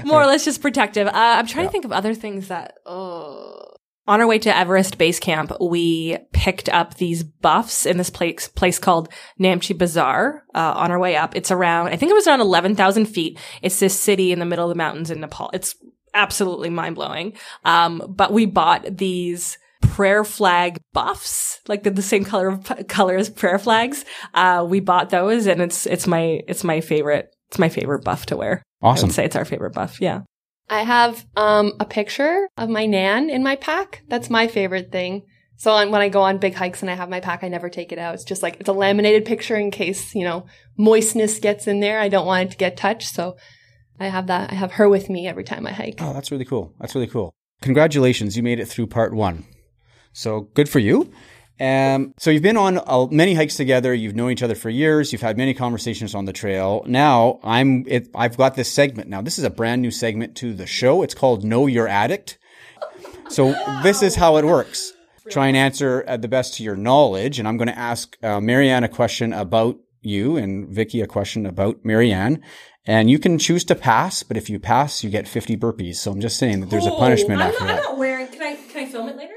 More 0.05 0.21
or 0.21 0.25
less 0.25 0.43
just 0.43 0.61
protective. 0.61 1.07
Uh, 1.07 1.11
I'm 1.13 1.47
trying 1.47 1.67
to 1.67 1.71
think 1.71 1.85
of 1.85 1.91
other 1.91 2.13
things 2.13 2.49
that. 2.49 2.77
Oh. 2.85 3.75
On 4.09 4.19
our 4.21 4.25
way 4.25 4.39
to 4.39 4.57
Everest 4.57 4.97
Base 4.97 5.19
Camp, 5.19 5.51
we 5.61 6.17
picked 6.33 6.67
up 6.69 6.95
these 6.95 7.21
buffs 7.23 7.85
in 7.85 7.97
this 7.97 8.09
place 8.09 8.47
place 8.47 8.79
called 8.79 9.07
Namche 9.39 9.77
Bazaar. 9.77 10.43
Uh, 10.55 10.73
on 10.75 10.89
our 10.89 10.97
way 10.97 11.15
up, 11.15 11.35
it's 11.35 11.51
around 11.51 11.89
I 11.89 11.95
think 11.95 12.09
it 12.09 12.15
was 12.15 12.25
around 12.25 12.41
eleven 12.41 12.75
thousand 12.75 13.05
feet. 13.05 13.37
It's 13.61 13.79
this 13.79 13.97
city 13.97 14.31
in 14.31 14.39
the 14.39 14.45
middle 14.45 14.65
of 14.65 14.69
the 14.69 14.75
mountains 14.83 15.11
in 15.11 15.19
Nepal. 15.19 15.51
It's 15.53 15.75
absolutely 16.15 16.71
mind 16.71 16.95
blowing. 16.95 17.33
Um, 17.65 18.01
but 18.09 18.33
we 18.33 18.47
bought 18.47 18.97
these 18.97 19.59
prayer 19.81 20.23
flag 20.23 20.79
buffs, 20.91 21.59
like 21.67 21.83
the, 21.83 21.91
the 21.91 22.01
same 22.01 22.25
color 22.25 22.47
of 22.47 22.87
color 22.87 23.15
as 23.15 23.29
prayer 23.29 23.59
flags. 23.59 24.05
Uh, 24.33 24.65
we 24.67 24.79
bought 24.79 25.11
those, 25.11 25.45
and 25.45 25.61
it's 25.61 25.85
it's 25.85 26.07
my 26.07 26.41
it's 26.47 26.63
my 26.63 26.81
favorite 26.81 27.31
it's 27.49 27.59
my 27.59 27.69
favorite 27.69 28.03
buff 28.03 28.25
to 28.25 28.37
wear. 28.37 28.63
I 28.81 28.87
Awesome. 28.87 29.09
would 29.09 29.15
say 29.15 29.25
it's 29.25 29.35
our 29.35 29.45
favorite 29.45 29.75
buff. 29.75 30.01
Yeah. 30.01 30.21
I 30.69 30.83
have 30.83 31.25
um, 31.35 31.73
a 31.79 31.85
picture 31.85 32.47
of 32.57 32.69
my 32.69 32.85
nan 32.85 33.29
in 33.29 33.43
my 33.43 33.55
pack. 33.55 34.03
That's 34.07 34.29
my 34.29 34.47
favorite 34.47 34.91
thing. 34.91 35.23
So 35.57 35.71
on, 35.71 35.91
when 35.91 36.01
I 36.01 36.09
go 36.09 36.21
on 36.21 36.37
big 36.37 36.53
hikes 36.53 36.81
and 36.81 36.89
I 36.89 36.93
have 36.93 37.09
my 37.09 37.19
pack, 37.19 37.43
I 37.43 37.49
never 37.49 37.69
take 37.69 37.91
it 37.91 37.99
out. 37.99 38.13
It's 38.13 38.23
just 38.23 38.41
like 38.41 38.57
it's 38.59 38.69
a 38.69 38.73
laminated 38.73 39.25
picture 39.25 39.57
in 39.57 39.71
case 39.71 40.15
you 40.15 40.23
know 40.23 40.45
moistness 40.77 41.39
gets 41.39 41.67
in 41.67 41.79
there. 41.79 41.99
I 41.99 42.07
don't 42.07 42.25
want 42.25 42.47
it 42.47 42.51
to 42.51 42.57
get 42.57 42.77
touched, 42.77 43.13
so 43.13 43.35
I 43.99 44.07
have 44.07 44.27
that. 44.27 44.51
I 44.51 44.55
have 44.55 44.73
her 44.73 44.87
with 44.87 45.09
me 45.09 45.27
every 45.27 45.43
time 45.43 45.67
I 45.67 45.73
hike. 45.73 45.95
Oh, 45.99 46.13
that's 46.13 46.31
really 46.31 46.45
cool. 46.45 46.73
That's 46.79 46.95
really 46.95 47.07
cool. 47.07 47.33
Congratulations, 47.61 48.37
you 48.37 48.43
made 48.43 48.59
it 48.59 48.67
through 48.67 48.87
part 48.87 49.13
one. 49.13 49.45
So 50.13 50.41
good 50.53 50.69
for 50.69 50.79
you. 50.79 51.11
Um, 51.59 52.13
so 52.17 52.31
you've 52.31 52.43
been 52.43 52.57
on 52.57 52.77
uh, 52.77 53.07
many 53.11 53.33
hikes 53.33 53.57
together. 53.57 53.93
You've 53.93 54.15
known 54.15 54.31
each 54.31 54.43
other 54.43 54.55
for 54.55 54.69
years. 54.69 55.11
You've 55.11 55.21
had 55.21 55.37
many 55.37 55.53
conversations 55.53 56.15
on 56.15 56.25
the 56.25 56.33
trail. 56.33 56.83
Now 56.87 57.39
I'm, 57.43 57.85
it, 57.87 58.09
I've 58.15 58.37
got 58.37 58.55
this 58.55 58.71
segment. 58.71 59.09
Now 59.09 59.21
this 59.21 59.37
is 59.37 59.43
a 59.43 59.49
brand 59.49 59.81
new 59.81 59.91
segment 59.91 60.35
to 60.37 60.53
the 60.53 60.65
show. 60.65 61.03
It's 61.03 61.13
called 61.13 61.43
Know 61.43 61.67
Your 61.67 61.87
Addict. 61.87 62.37
So 63.29 63.53
this 63.83 64.01
is 64.01 64.15
how 64.15 64.37
it 64.37 64.45
works. 64.45 64.93
Try 65.29 65.47
and 65.47 65.57
answer 65.57 66.03
at 66.07 66.21
the 66.21 66.27
best 66.27 66.55
to 66.55 66.63
your 66.63 66.75
knowledge. 66.75 67.39
And 67.39 67.47
I'm 67.47 67.57
going 67.57 67.67
to 67.67 67.77
ask 67.77 68.17
uh, 68.23 68.39
Marianne 68.39 68.83
a 68.83 68.89
question 68.89 69.33
about 69.33 69.77
you 70.01 70.37
and 70.37 70.67
Vicky 70.69 71.01
a 71.01 71.07
question 71.07 71.45
about 71.45 71.83
Marianne. 71.83 72.41
And 72.85 73.09
you 73.09 73.19
can 73.19 73.37
choose 73.37 73.63
to 73.65 73.75
pass, 73.75 74.23
but 74.23 74.37
if 74.37 74.49
you 74.49 74.59
pass, 74.59 75.03
you 75.03 75.09
get 75.11 75.27
50 75.27 75.57
burpees. 75.57 75.97
So 75.97 76.11
I'm 76.11 76.21
just 76.21 76.39
saying 76.39 76.61
that 76.61 76.69
there's 76.69 76.87
a 76.87 76.91
punishment 76.91 77.41
after 77.41 77.65
that. 77.65 77.97
wearing. 77.97 78.27
Can 78.29 78.41
I 78.41 78.55
can 78.55 78.87
I 78.87 78.89
film 78.89 79.09
it 79.09 79.29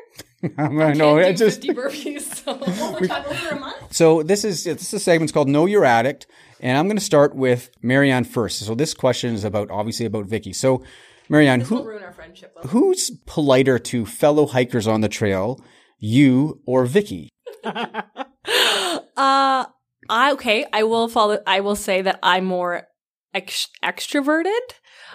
later? 0.43 0.95
no, 0.95 1.17
it's 1.17 1.41
just 1.41 1.63
burpees. 1.63 2.23
So. 2.23 2.53
over 3.31 3.49
a 3.55 3.59
month. 3.59 3.95
so. 3.95 4.23
This 4.23 4.45
is 4.45 4.65
this 4.65 4.83
is 4.89 4.95
a 4.95 5.01
segment's 5.01 5.33
called 5.33 5.49
Know 5.49 5.67
Your 5.67 5.85
Addict, 5.85 6.27
and 6.61 6.77
I'm 6.79 6.87
going 6.87 6.99
to 6.99 7.05
start 7.05 7.35
with 7.35 7.71
Marianne 7.83 8.25
first. 8.25 8.61
So 8.61 8.75
this 8.75 8.95
question 8.95 9.35
is 9.35 9.45
about 9.45 9.71
obviously 9.71 10.07
about 10.07 10.27
Vicky. 10.27 10.53
So 10.53 10.83
Marianne, 11.29 11.61
who 11.61 11.83
ruin 11.83 12.03
our 12.03 12.13
friendship. 12.13 12.55
Though. 12.55 12.69
who's 12.69 13.11
politer 13.27 13.79
to 13.79 14.05
fellow 14.05 14.47
hikers 14.47 14.87
on 14.87 15.01
the 15.01 15.09
trail, 15.09 15.61
you 15.99 16.61
or 16.67 16.85
Vicky? 16.87 17.29
Uh, 19.15 19.67
I 20.09 20.33
okay. 20.33 20.67
I 20.73 20.83
will 20.83 21.09
follow. 21.09 21.39
I 21.47 21.61
will 21.61 21.77
say 21.77 22.03
that 22.03 22.19
I'm 22.23 22.45
more 22.45 22.89
ex- 23.35 23.69
extroverted. 23.83 24.61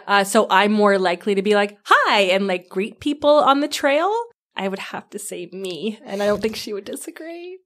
Uh, 0.08 0.24
so 0.24 0.48
I'm 0.50 0.72
more 0.72 0.98
likely 0.98 1.36
to 1.36 1.42
be 1.42 1.56
like 1.56 1.78
hi 1.84 2.22
and 2.22 2.48
like 2.48 2.70
greet 2.70 3.00
people 3.00 3.30
on 3.30 3.60
the 3.60 3.68
trail. 3.68 4.13
I 4.58 4.67
would 4.67 4.80
have 4.80 5.10
to 5.12 5.20
say 5.20 5.48
me, 5.54 6.00
and 6.04 6.22
I 6.22 6.26
don't 6.26 6.41
think 6.41 6.56
she 6.56 6.74
would 6.74 6.86
disagree. 6.86 7.60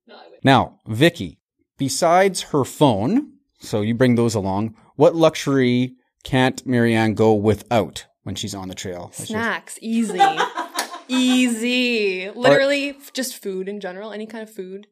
Now, 0.43 0.80
Vicky, 0.86 1.39
besides 1.77 2.41
her 2.41 2.65
phone, 2.65 3.34
so 3.60 3.82
you 3.82 3.95
bring 3.95 4.15
those 4.15 4.36
along. 4.36 4.75
What 4.97 5.15
luxury 5.15 5.95
can't 6.23 6.63
Marianne 6.65 7.13
go 7.13 7.34
without 7.34 8.06
when 8.23 8.36
she's 8.36 8.54
on 8.54 8.67
the 8.67 8.75
trail? 8.75 9.10
Snacks, 9.13 9.80
easy, 9.82 10.19
easy. 11.08 12.30
Literally, 12.30 12.89
f- 12.89 13.13
just 13.13 13.41
food 13.41 13.69
in 13.69 13.80
general. 13.80 14.12
Any 14.12 14.25
kind 14.25 14.43
of 14.43 14.54
food. 14.54 14.88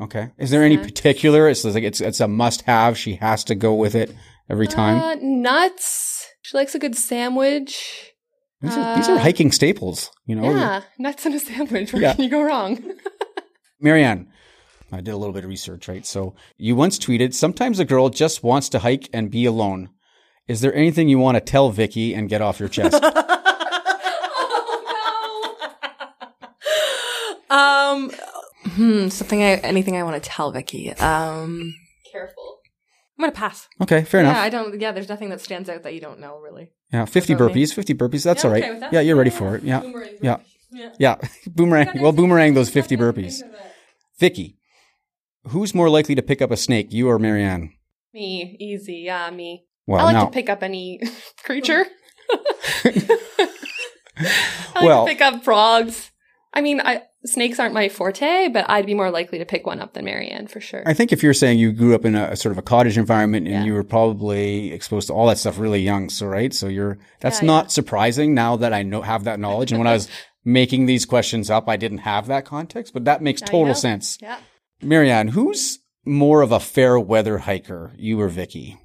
Okay. 0.00 0.30
Is 0.38 0.50
there 0.50 0.64
any 0.64 0.76
particular? 0.76 1.48
It's 1.48 1.64
like 1.64 1.84
it's 1.84 2.00
it's 2.00 2.20
a 2.20 2.26
must 2.26 2.62
have. 2.62 2.98
She 2.98 3.14
has 3.16 3.44
to 3.44 3.54
go 3.54 3.74
with 3.74 3.94
it 3.94 4.12
every 4.50 4.66
time. 4.66 4.98
Uh, 4.98 5.14
nuts. 5.20 6.26
She 6.42 6.56
likes 6.56 6.74
a 6.74 6.80
good 6.80 6.96
sandwich. 6.96 8.13
These, 8.64 8.76
are, 8.76 8.96
these 8.96 9.08
are 9.08 9.16
uh, 9.16 9.20
hiking 9.20 9.52
staples. 9.52 10.10
You 10.26 10.36
know. 10.36 10.50
Yeah, 10.50 10.82
nuts 10.98 11.26
and 11.26 11.34
a 11.34 11.38
sandwich. 11.38 11.92
Where 11.92 12.02
Yeah. 12.02 12.14
can 12.14 12.24
you 12.24 12.30
go 12.30 12.42
wrong? 12.42 12.82
Marianne, 13.80 14.28
I 14.92 15.00
did 15.00 15.12
a 15.12 15.16
little 15.16 15.34
bit 15.34 15.44
of 15.44 15.50
research, 15.50 15.88
right? 15.88 16.06
So 16.06 16.34
you 16.56 16.74
once 16.76 16.98
tweeted, 16.98 17.34
"Sometimes 17.34 17.78
a 17.78 17.84
girl 17.84 18.08
just 18.08 18.42
wants 18.42 18.68
to 18.70 18.78
hike 18.80 19.08
and 19.12 19.30
be 19.30 19.44
alone." 19.44 19.90
Is 20.46 20.60
there 20.60 20.74
anything 20.74 21.08
you 21.08 21.18
want 21.18 21.36
to 21.36 21.40
tell 21.40 21.70
Vicky 21.70 22.14
and 22.14 22.28
get 22.28 22.42
off 22.42 22.60
your 22.60 22.68
chest? 22.68 23.02
um, 27.50 28.10
hmm, 28.74 29.08
something 29.08 29.42
I 29.42 29.54
anything 29.56 29.96
I 29.96 30.02
want 30.02 30.22
to 30.22 30.28
tell 30.28 30.50
Vicky. 30.52 30.92
Um, 30.94 31.74
Careful. 32.10 32.58
I'm 33.18 33.22
gonna 33.22 33.32
pass. 33.32 33.68
okay, 33.80 34.02
fair 34.02 34.22
yeah, 34.22 34.30
enough. 34.30 34.42
I 34.42 34.48
don't. 34.50 34.80
Yeah, 34.80 34.92
there's 34.92 35.08
nothing 35.08 35.30
that 35.30 35.40
stands 35.40 35.68
out 35.68 35.82
that 35.84 35.94
you 35.94 36.00
don't 36.00 36.18
know 36.20 36.38
really. 36.38 36.72
Yeah, 36.92 37.04
50 37.04 37.32
About 37.34 37.54
me. 37.54 37.62
burpees, 37.62 37.74
50 37.74 37.94
burpees. 37.94 38.24
That's 38.24 38.42
Yeah, 38.44 38.48
all 38.48 38.54
right. 38.54 38.64
okay 38.64 38.78
that. 38.80 38.92
Yeah, 38.92 39.00
you're 39.00 39.16
ready 39.16 39.30
Yeah, 39.30 39.38
for 39.38 39.56
it. 39.56 39.62
Yeah. 39.62 39.80
Boomerang 39.80 40.10
Yeah. 40.22 40.36
Yeah. 40.72 40.90
Yeah. 40.98 41.16
boomerang. 41.46 41.88
Well, 42.00 42.12
boomerang 42.12 42.54
those 42.54 42.70
50 42.70 42.96
burpees. 42.96 43.42
Vicky, 44.18 44.58
who's 45.48 45.74
more 45.74 45.88
likely 45.88 46.14
to 46.14 46.22
pick 46.22 46.42
up 46.42 46.50
a 46.50 46.56
snake, 46.56 46.92
you 46.92 47.08
or 47.08 47.18
Marianne? 47.18 47.72
Me, 48.12 48.56
easy. 48.60 49.02
Yeah, 49.06 49.30
me. 49.30 49.64
Well, 49.86 50.00
I 50.00 50.04
like 50.04 50.14
now, 50.14 50.24
to 50.26 50.30
pick 50.30 50.48
up 50.48 50.62
any 50.62 51.00
creature. 51.44 51.84
I 52.32 53.48
like 54.76 54.84
Well- 54.84 55.06
to 55.06 55.12
pick 55.12 55.20
up 55.20 55.44
frogs. 55.44 56.10
I 56.54 56.60
mean, 56.60 56.80
I, 56.80 57.02
snakes 57.24 57.58
aren't 57.58 57.74
my 57.74 57.88
forte, 57.88 58.48
but 58.48 58.64
I'd 58.70 58.86
be 58.86 58.94
more 58.94 59.10
likely 59.10 59.38
to 59.38 59.44
pick 59.44 59.66
one 59.66 59.80
up 59.80 59.92
than 59.94 60.04
Marianne 60.04 60.46
for 60.46 60.60
sure. 60.60 60.82
I 60.86 60.94
think 60.94 61.12
if 61.12 61.22
you're 61.22 61.34
saying 61.34 61.58
you 61.58 61.72
grew 61.72 61.94
up 61.94 62.04
in 62.04 62.14
a, 62.14 62.36
sort 62.36 62.52
of 62.52 62.58
a 62.58 62.62
cottage 62.62 62.96
environment 62.96 63.46
and 63.48 63.56
Yeah. 63.56 63.64
you 63.64 63.74
were 63.74 63.82
probably 63.82 64.72
exposed 64.72 65.08
to 65.08 65.14
all 65.14 65.26
that 65.26 65.38
stuff 65.38 65.58
really 65.58 65.80
young, 65.82 66.08
so 66.10 66.26
right, 66.26 66.54
so 66.54 66.68
you're 66.68 66.98
that's 67.20 67.40
Yeah, 67.42 67.46
not 67.46 67.72
surprising 67.72 68.34
now 68.34 68.56
that 68.56 68.72
I 68.72 68.82
know 68.84 69.02
have 69.02 69.24
that 69.24 69.40
knowledge. 69.40 69.72
And 69.72 69.80
when 69.80 69.88
I 69.88 69.94
was 69.94 70.08
making 70.44 70.86
these 70.86 71.04
questions 71.04 71.50
up, 71.50 71.68
I 71.68 71.76
didn't 71.76 71.98
have 71.98 72.26
that 72.28 72.44
context, 72.44 72.92
but 72.94 73.04
that 73.06 73.20
makes 73.20 73.40
Now 73.40 73.46
you 73.46 73.50
total 73.50 73.66
know. 73.68 73.72
sense. 73.74 74.18
yeah. 74.22 74.38
Marianne, 74.82 75.28
who's 75.28 75.80
more 76.04 76.42
of 76.42 76.52
a 76.52 76.60
fair 76.60 77.00
weather 77.00 77.38
hiker, 77.38 77.94
you 77.96 78.20
or 78.20 78.28
Vicky? 78.28 78.78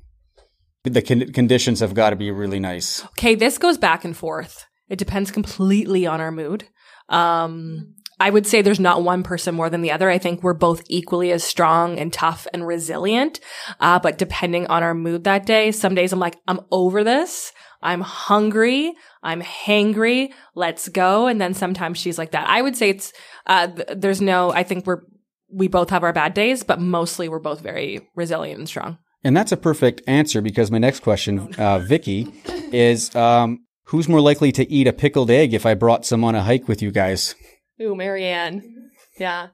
The 0.85 1.01
con- 1.01 1.33
conditions 1.33 1.81
have 1.81 1.93
got 1.93 2.11
to 2.11 2.15
be 2.15 2.31
really 2.31 2.59
nice. 2.59 3.03
Okay, 3.07 3.35
this 3.35 3.57
goes 3.57 3.77
back 3.77 4.05
and 4.05 4.15
forth. 4.15 4.65
It 4.87 4.97
depends 4.97 5.29
completely 5.29 6.07
on 6.07 6.21
our 6.21 6.31
mood. 6.31 6.65
Um, 7.09 7.95
I 8.19 8.29
would 8.29 8.45
say 8.45 8.61
there's 8.61 8.79
not 8.79 9.03
one 9.03 9.23
person 9.23 9.55
more 9.55 9.69
than 9.69 9.81
the 9.81 9.91
other. 9.91 10.09
I 10.09 10.17
think 10.17 10.43
we're 10.43 10.53
both 10.53 10.83
equally 10.87 11.31
as 11.31 11.43
strong 11.43 11.97
and 11.97 12.11
tough 12.11 12.47
and 12.53 12.67
resilient. 12.67 13.39
Uh, 13.79 13.99
but 13.99 14.17
depending 14.17 14.67
on 14.67 14.83
our 14.83 14.93
mood 14.93 15.23
that 15.23 15.45
day, 15.45 15.71
some 15.71 15.95
days 15.95 16.11
I'm 16.11 16.19
like, 16.19 16.37
I'm 16.47 16.59
over 16.69 17.03
this. 17.03 17.53
I'm 17.81 18.01
hungry. 18.01 18.93
I'm 19.23 19.41
hangry. 19.41 20.33
Let's 20.53 20.89
go. 20.89 21.27
And 21.27 21.39
then 21.39 21.53
sometimes 21.53 21.97
she's 21.97 22.17
like 22.17 22.31
that. 22.31 22.49
I 22.49 22.61
would 22.61 22.75
say 22.75 22.89
it's, 22.89 23.13
uh, 23.45 23.67
th- 23.67 23.87
there's 23.95 24.19
no, 24.19 24.51
I 24.51 24.63
think 24.63 24.85
we're, 24.85 25.01
we 25.49 25.69
both 25.69 25.89
have 25.89 26.03
our 26.03 26.13
bad 26.13 26.33
days, 26.33 26.63
but 26.63 26.81
mostly 26.81 27.29
we're 27.29 27.39
both 27.39 27.61
very 27.61 28.07
resilient 28.15 28.59
and 28.59 28.67
strong. 28.67 28.97
And 29.23 29.35
that's 29.35 29.51
a 29.51 29.57
perfect 29.57 30.01
answer 30.07 30.41
because 30.41 30.71
my 30.71 30.77
next 30.77 31.01
question, 31.01 31.53
uh, 31.55 31.79
Vicky, 31.79 32.27
is 32.71 33.15
um, 33.15 33.65
who's 33.89 34.07
more 34.07 34.21
likely 34.21 34.51
to 34.51 34.71
eat 34.71 34.87
a 34.87 34.93
pickled 34.93 35.31
egg 35.31 35.53
if 35.53 35.65
I 35.65 35.73
brought 35.73 36.05
some 36.05 36.23
on 36.23 36.35
a 36.35 36.43
hike 36.43 36.67
with 36.67 36.81
you 36.81 36.91
guys? 36.91 37.33
Ooh, 37.81 37.95
Marianne. 37.95 38.91
Yeah. 39.17 39.47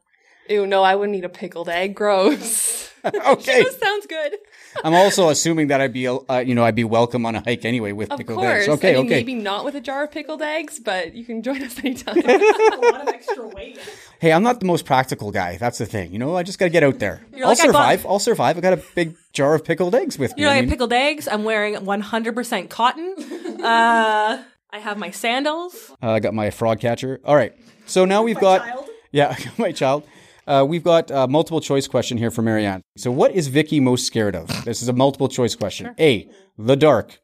Ew, 0.50 0.67
no, 0.67 0.84
I 0.84 0.95
wouldn't 0.95 1.17
eat 1.17 1.24
a 1.24 1.30
pickled 1.30 1.69
egg. 1.69 1.95
Gross. 1.95 2.91
okay. 3.06 3.63
This 3.63 3.80
sounds 3.80 4.06
good. 4.08 4.36
I'm 4.83 4.93
also 4.93 5.29
assuming 5.29 5.67
that 5.67 5.81
I'd 5.81 5.93
be, 5.93 6.07
uh, 6.07 6.39
you 6.39 6.53
know, 6.53 6.63
I'd 6.63 6.75
be 6.75 6.83
welcome 6.83 7.25
on 7.25 7.35
a 7.35 7.41
hike 7.41 7.65
anyway 7.65 7.91
with 7.91 8.11
Of 8.11 8.17
pickled 8.19 8.39
course. 8.39 8.63
eggs. 8.63 8.67
Okay, 8.69 8.91
I 8.91 8.97
mean, 8.97 9.05
okay. 9.05 9.15
Maybe 9.15 9.33
not 9.35 9.65
with 9.65 9.75
a 9.75 9.81
jar 9.81 10.03
of 10.03 10.11
pickled 10.11 10.41
eggs, 10.41 10.79
but 10.79 11.13
you 11.15 11.23
can 11.25 11.41
join 11.41 11.61
us 11.63 11.77
anytime. 11.79 12.17
a 12.25 12.77
lot 12.91 13.01
of 13.01 13.07
extra 13.07 13.47
weight. 13.47 13.79
Hey, 14.19 14.31
I'm 14.31 14.43
not 14.43 14.59
the 14.59 14.65
most 14.65 14.85
practical 14.85 15.31
guy. 15.31 15.57
That's 15.57 15.77
the 15.77 15.85
thing. 15.85 16.11
You 16.11 16.19
know, 16.19 16.35
I 16.35 16.43
just 16.43 16.59
got 16.59 16.65
to 16.65 16.69
get 16.71 16.83
out 16.83 16.99
there. 16.99 17.21
I'll 17.35 17.47
like, 17.47 17.59
I 17.59 17.63
bought- 17.63 17.65
survive. 17.67 18.05
I'll 18.05 18.19
survive. 18.19 18.57
I 18.57 18.61
got 18.61 18.73
a 18.73 18.83
big 18.95 19.15
jar 19.33 19.55
of 19.55 19.63
pickled 19.63 19.95
eggs 19.95 20.19
with 20.19 20.35
me. 20.35 20.41
You 20.43 20.47
know, 20.47 20.53
I 20.53 20.57
I 20.57 20.61
mean, 20.61 20.69
pickled 20.69 20.93
eggs. 20.93 21.27
I'm 21.27 21.43
wearing 21.43 21.75
100% 21.75 22.69
cotton. 22.69 23.15
Uh, 23.65 24.43
I 24.71 24.77
have 24.79 24.97
my 24.99 25.09
sandals. 25.09 25.91
uh, 26.03 26.11
I 26.11 26.19
got 26.19 26.33
my 26.35 26.51
frog 26.51 26.79
catcher. 26.81 27.19
All 27.25 27.35
right. 27.35 27.53
So 27.88 28.05
now 28.05 28.21
we've 28.21 28.39
got 28.39 28.61
yeah, 29.11 29.35
my 29.57 29.71
child. 29.71 30.03
Uh, 30.47 30.65
we've 30.67 30.84
got 30.84 31.10
a 31.12 31.27
multiple 31.27 31.60
choice 31.62 31.88
question 31.88 32.17
here 32.17 32.29
for 32.31 32.41
Marianne. 32.41 32.81
So, 32.97 33.12
what 33.12 33.31
is 33.31 33.47
Vicky 33.47 33.79
most 33.79 34.05
scared 34.05 34.36
of? 34.36 34.47
This 34.65 34.81
is 34.81 34.88
a 34.88 34.93
multiple 34.93 35.27
choice 35.27 35.55
question. 35.55 35.95
A. 35.99 36.29
The 36.58 36.75
dark. 36.75 37.19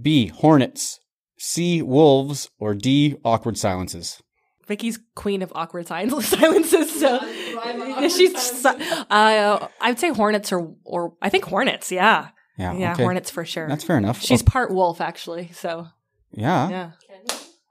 B. 0.00 0.26
Hornets. 0.28 0.98
C. 1.38 1.82
Wolves. 1.82 2.50
Or 2.58 2.74
D. 2.74 3.16
Awkward 3.24 3.56
silences. 3.56 4.20
Vicky's 4.66 4.98
queen 5.14 5.40
of 5.42 5.50
awkward 5.54 5.86
silences. 5.88 7.00
So 7.00 7.20
she's. 8.08 8.66
Uh, 8.66 8.74
I 9.10 9.68
would 9.88 9.98
say 9.98 10.10
hornets 10.10 10.52
or 10.52 10.74
or 10.84 11.14
I 11.22 11.28
think 11.30 11.44
hornets. 11.44 11.90
Yeah, 11.90 12.28
Yeah. 12.58 12.74
yeah, 12.74 12.92
okay. 12.92 13.02
hornets 13.02 13.30
for 13.30 13.44
sure. 13.46 13.66
That's 13.68 13.84
fair 13.84 13.96
enough. 13.96 14.20
She's 14.20 14.42
Oh, 14.42 14.44
part 14.44 14.70
wolf 14.70 15.00
actually. 15.00 15.50
So 15.54 15.86
yeah. 16.32 16.68
yeah, 16.68 16.90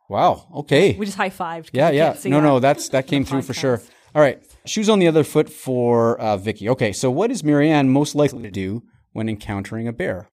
Wow. 0.09 0.47
Okay. 0.55 0.95
we 0.97 1.05
just 1.05 1.17
high 1.17 1.29
fived. 1.29 1.69
Yeah, 1.73 1.91
yeah. 1.91 2.17
No, 2.25 2.39
no, 2.41 2.59
that's 2.59 2.89
that 2.89 3.05
came 3.05 3.23
through 3.29 3.43
for 3.43 3.53
sure. 3.53 3.79
All 4.15 4.21
right. 4.21 4.41
Shoes 4.67 4.89
on 4.89 4.99
the 4.99 5.07
other 5.07 5.23
foot 5.23 5.49
for 5.49 6.19
uh, 6.19 6.37
Vicky. 6.37 6.69
Okay, 6.69 6.91
so 6.91 7.09
what 7.09 7.31
is 7.31 7.43
Marianne 7.43 7.89
most 7.89 8.15
likely 8.15 8.43
to 8.43 8.51
do 8.51 8.83
when 9.13 9.29
encountering 9.29 9.87
a 9.87 9.93
bear? 9.93 10.29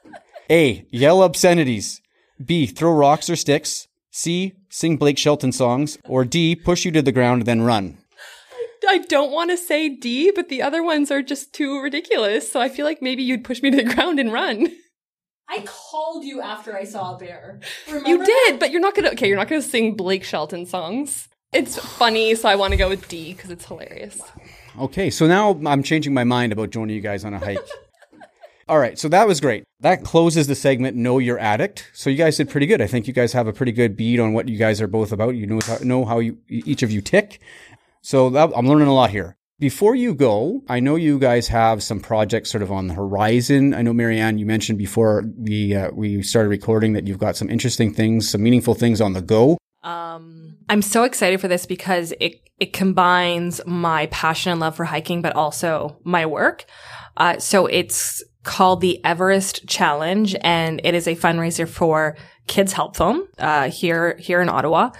A. 0.50 0.86
Yell 0.90 1.22
obscenities. 1.22 2.00
B. 2.44 2.66
Throw 2.66 2.92
rocks 2.92 3.30
or 3.30 3.36
sticks. 3.36 3.88
C. 4.10 4.54
Sing 4.68 4.96
Blake 4.96 5.18
Shelton 5.18 5.52
songs. 5.52 5.98
Or 6.04 6.24
D. 6.24 6.54
Push 6.54 6.84
you 6.84 6.90
to 6.92 7.02
the 7.02 7.12
ground 7.12 7.42
then 7.42 7.62
run. 7.62 7.98
I 8.86 8.98
don't 8.98 9.32
want 9.32 9.50
to 9.50 9.56
say 9.56 9.88
D, 9.88 10.32
but 10.34 10.48
the 10.48 10.62
other 10.62 10.82
ones 10.82 11.10
are 11.10 11.22
just 11.22 11.52
too 11.52 11.80
ridiculous. 11.80 12.50
So 12.50 12.60
I 12.60 12.68
feel 12.68 12.86
like 12.86 13.02
maybe 13.02 13.22
you'd 13.22 13.44
push 13.44 13.62
me 13.62 13.70
to 13.70 13.76
the 13.76 13.94
ground 13.94 14.18
and 14.18 14.32
run. 14.32 14.68
I 15.48 15.64
called 15.66 16.24
you 16.24 16.42
after 16.42 16.76
I 16.76 16.84
saw 16.84 17.14
a 17.14 17.18
bear. 17.18 17.60
You 18.06 18.24
did, 18.24 18.58
but 18.58 18.70
you're 18.70 18.80
not 18.80 18.94
gonna. 18.94 19.10
Okay, 19.10 19.28
you're 19.28 19.36
not 19.36 19.48
gonna 19.48 19.62
sing 19.62 19.94
Blake 19.94 20.24
Shelton 20.24 20.66
songs. 20.66 21.28
It's 21.52 21.78
funny, 21.78 22.34
so 22.34 22.48
I 22.48 22.56
want 22.56 22.72
to 22.72 22.76
go 22.76 22.88
with 22.88 23.08
D 23.08 23.32
because 23.32 23.50
it's 23.50 23.64
hilarious. 23.64 24.20
Okay, 24.78 25.08
so 25.08 25.26
now 25.26 25.58
I'm 25.66 25.82
changing 25.82 26.12
my 26.12 26.24
mind 26.24 26.52
about 26.52 26.70
joining 26.70 26.94
you 26.94 27.00
guys 27.00 27.24
on 27.24 27.32
a 27.32 27.38
hike. 27.38 27.58
All 28.68 28.78
right, 28.78 28.98
so 28.98 29.08
that 29.08 29.26
was 29.26 29.40
great. 29.40 29.64
That 29.80 30.04
closes 30.04 30.46
the 30.46 30.54
segment 30.54 30.94
Know 30.94 31.18
Your 31.18 31.38
Addict. 31.38 31.90
So 31.94 32.10
you 32.10 32.16
guys 32.16 32.36
did 32.36 32.50
pretty 32.50 32.66
good. 32.66 32.82
I 32.82 32.86
think 32.86 33.06
you 33.06 33.14
guys 33.14 33.32
have 33.32 33.46
a 33.46 33.52
pretty 33.52 33.72
good 33.72 33.96
beat 33.96 34.20
on 34.20 34.34
what 34.34 34.46
you 34.46 34.58
guys 34.58 34.82
are 34.82 34.86
both 34.86 35.10
about. 35.10 35.36
You 35.36 35.46
know 35.46 35.60
how, 35.64 35.78
know 35.78 36.04
how 36.04 36.18
you, 36.18 36.36
each 36.48 36.82
of 36.82 36.90
you 36.90 37.00
tick. 37.00 37.40
So 38.02 38.28
that, 38.30 38.50
I'm 38.54 38.68
learning 38.68 38.88
a 38.88 38.94
lot 38.94 39.08
here. 39.08 39.36
Before 39.58 39.94
you 39.94 40.14
go, 40.14 40.62
I 40.68 40.80
know 40.80 40.96
you 40.96 41.18
guys 41.18 41.48
have 41.48 41.82
some 41.82 41.98
projects 41.98 42.50
sort 42.50 42.62
of 42.62 42.70
on 42.70 42.88
the 42.88 42.94
horizon. 42.94 43.72
I 43.72 43.80
know 43.80 43.94
Marianne, 43.94 44.38
you 44.38 44.44
mentioned 44.44 44.78
before 44.78 45.24
we 45.36 45.74
uh, 45.74 45.90
we 45.92 46.22
started 46.22 46.50
recording 46.50 46.92
that 46.92 47.06
you've 47.06 47.18
got 47.18 47.36
some 47.36 47.50
interesting 47.50 47.92
things, 47.92 48.28
some 48.28 48.42
meaningful 48.42 48.74
things 48.74 49.00
on 49.00 49.14
the 49.14 49.22
go. 49.22 49.58
Um, 49.82 50.37
I'm 50.68 50.82
so 50.82 51.04
excited 51.04 51.40
for 51.40 51.48
this 51.48 51.66
because 51.66 52.12
it 52.20 52.40
it 52.58 52.72
combines 52.72 53.60
my 53.66 54.06
passion 54.06 54.50
and 54.52 54.60
love 54.60 54.76
for 54.76 54.84
hiking, 54.84 55.22
but 55.22 55.36
also 55.36 55.98
my 56.04 56.26
work. 56.26 56.64
Uh, 57.16 57.38
so 57.38 57.66
it's 57.66 58.22
called 58.42 58.80
the 58.80 59.02
Everest 59.04 59.66
Challenge, 59.66 60.34
and 60.40 60.80
it 60.84 60.94
is 60.94 61.06
a 61.06 61.14
fundraiser 61.14 61.68
for 61.68 62.16
Kids 62.46 62.72
Help 62.72 62.96
Phone 62.96 63.28
uh, 63.38 63.70
here 63.70 64.16
here 64.18 64.40
in 64.40 64.48
Ottawa. 64.48 64.90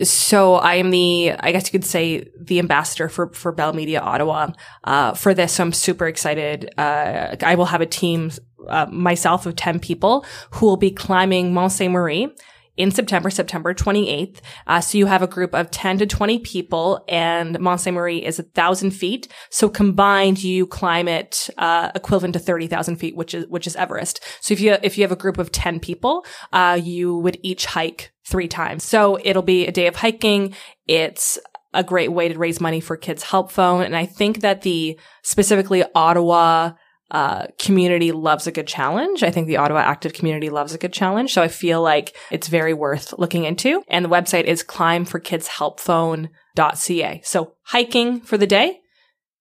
So 0.00 0.54
I 0.54 0.76
am 0.76 0.90
the, 0.90 1.32
I 1.38 1.52
guess 1.52 1.66
you 1.66 1.78
could 1.78 1.84
say, 1.84 2.26
the 2.40 2.58
ambassador 2.58 3.08
for 3.08 3.32
for 3.32 3.52
Bell 3.52 3.72
Media 3.72 4.00
Ottawa 4.00 4.52
uh, 4.84 5.12
for 5.14 5.34
this. 5.34 5.52
So 5.52 5.64
I'm 5.64 5.72
super 5.72 6.08
excited. 6.08 6.72
Uh, 6.78 7.36
I 7.42 7.54
will 7.54 7.66
have 7.66 7.82
a 7.82 7.86
team, 7.86 8.30
uh, 8.68 8.86
myself 8.86 9.46
of 9.46 9.54
ten 9.54 9.78
people, 9.78 10.24
who 10.52 10.66
will 10.66 10.78
be 10.78 10.90
climbing 10.90 11.52
Mont 11.52 11.72
Saint 11.72 11.92
Marie 11.92 12.34
in 12.76 12.90
September, 12.90 13.30
September 13.30 13.74
28th. 13.74 14.40
Uh, 14.66 14.80
so 14.80 14.98
you 14.98 15.06
have 15.06 15.22
a 15.22 15.26
group 15.26 15.54
of 15.54 15.70
10 15.70 15.98
to 15.98 16.06
20 16.06 16.38
people 16.40 17.04
and 17.08 17.58
Mont 17.60 17.80
Saint 17.80 17.94
Marie 17.94 18.24
is 18.24 18.38
a 18.38 18.44
thousand 18.44 18.92
feet. 18.92 19.28
So 19.50 19.68
combined, 19.68 20.42
you 20.42 20.66
climb 20.66 21.08
it, 21.08 21.50
uh, 21.58 21.90
equivalent 21.94 22.32
to 22.34 22.38
30,000 22.38 22.96
feet, 22.96 23.16
which 23.16 23.34
is, 23.34 23.46
which 23.48 23.66
is 23.66 23.76
Everest. 23.76 24.20
So 24.40 24.52
if 24.54 24.60
you, 24.60 24.76
if 24.82 24.96
you 24.96 25.04
have 25.04 25.12
a 25.12 25.16
group 25.16 25.38
of 25.38 25.52
10 25.52 25.80
people, 25.80 26.24
uh, 26.52 26.78
you 26.82 27.18
would 27.18 27.38
each 27.42 27.66
hike 27.66 28.12
three 28.24 28.48
times. 28.48 28.84
So 28.84 29.18
it'll 29.22 29.42
be 29.42 29.66
a 29.66 29.72
day 29.72 29.86
of 29.86 29.96
hiking. 29.96 30.54
It's 30.86 31.38
a 31.74 31.84
great 31.84 32.12
way 32.12 32.28
to 32.28 32.38
raise 32.38 32.60
money 32.60 32.80
for 32.80 32.96
Kids 32.96 33.22
Help 33.22 33.50
Phone. 33.50 33.82
And 33.82 33.96
I 33.96 34.06
think 34.06 34.40
that 34.40 34.62
the 34.62 34.98
specifically 35.22 35.84
Ottawa, 35.94 36.72
uh, 37.12 37.46
community 37.58 38.10
loves 38.10 38.46
a 38.46 38.52
good 38.52 38.66
challenge. 38.66 39.22
I 39.22 39.30
think 39.30 39.46
the 39.46 39.58
Ottawa 39.58 39.80
active 39.80 40.14
community 40.14 40.48
loves 40.48 40.72
a 40.74 40.78
good 40.78 40.94
challenge. 40.94 41.34
So 41.34 41.42
I 41.42 41.48
feel 41.48 41.82
like 41.82 42.16
it's 42.30 42.48
very 42.48 42.72
worth 42.72 43.12
looking 43.18 43.44
into. 43.44 43.82
And 43.86 44.02
the 44.04 44.08
website 44.08 44.44
is 44.44 44.64
climbforkidshelpphone.ca. 44.64 47.20
So 47.22 47.52
hiking 47.64 48.22
for 48.22 48.38
the 48.38 48.46
day, 48.46 48.80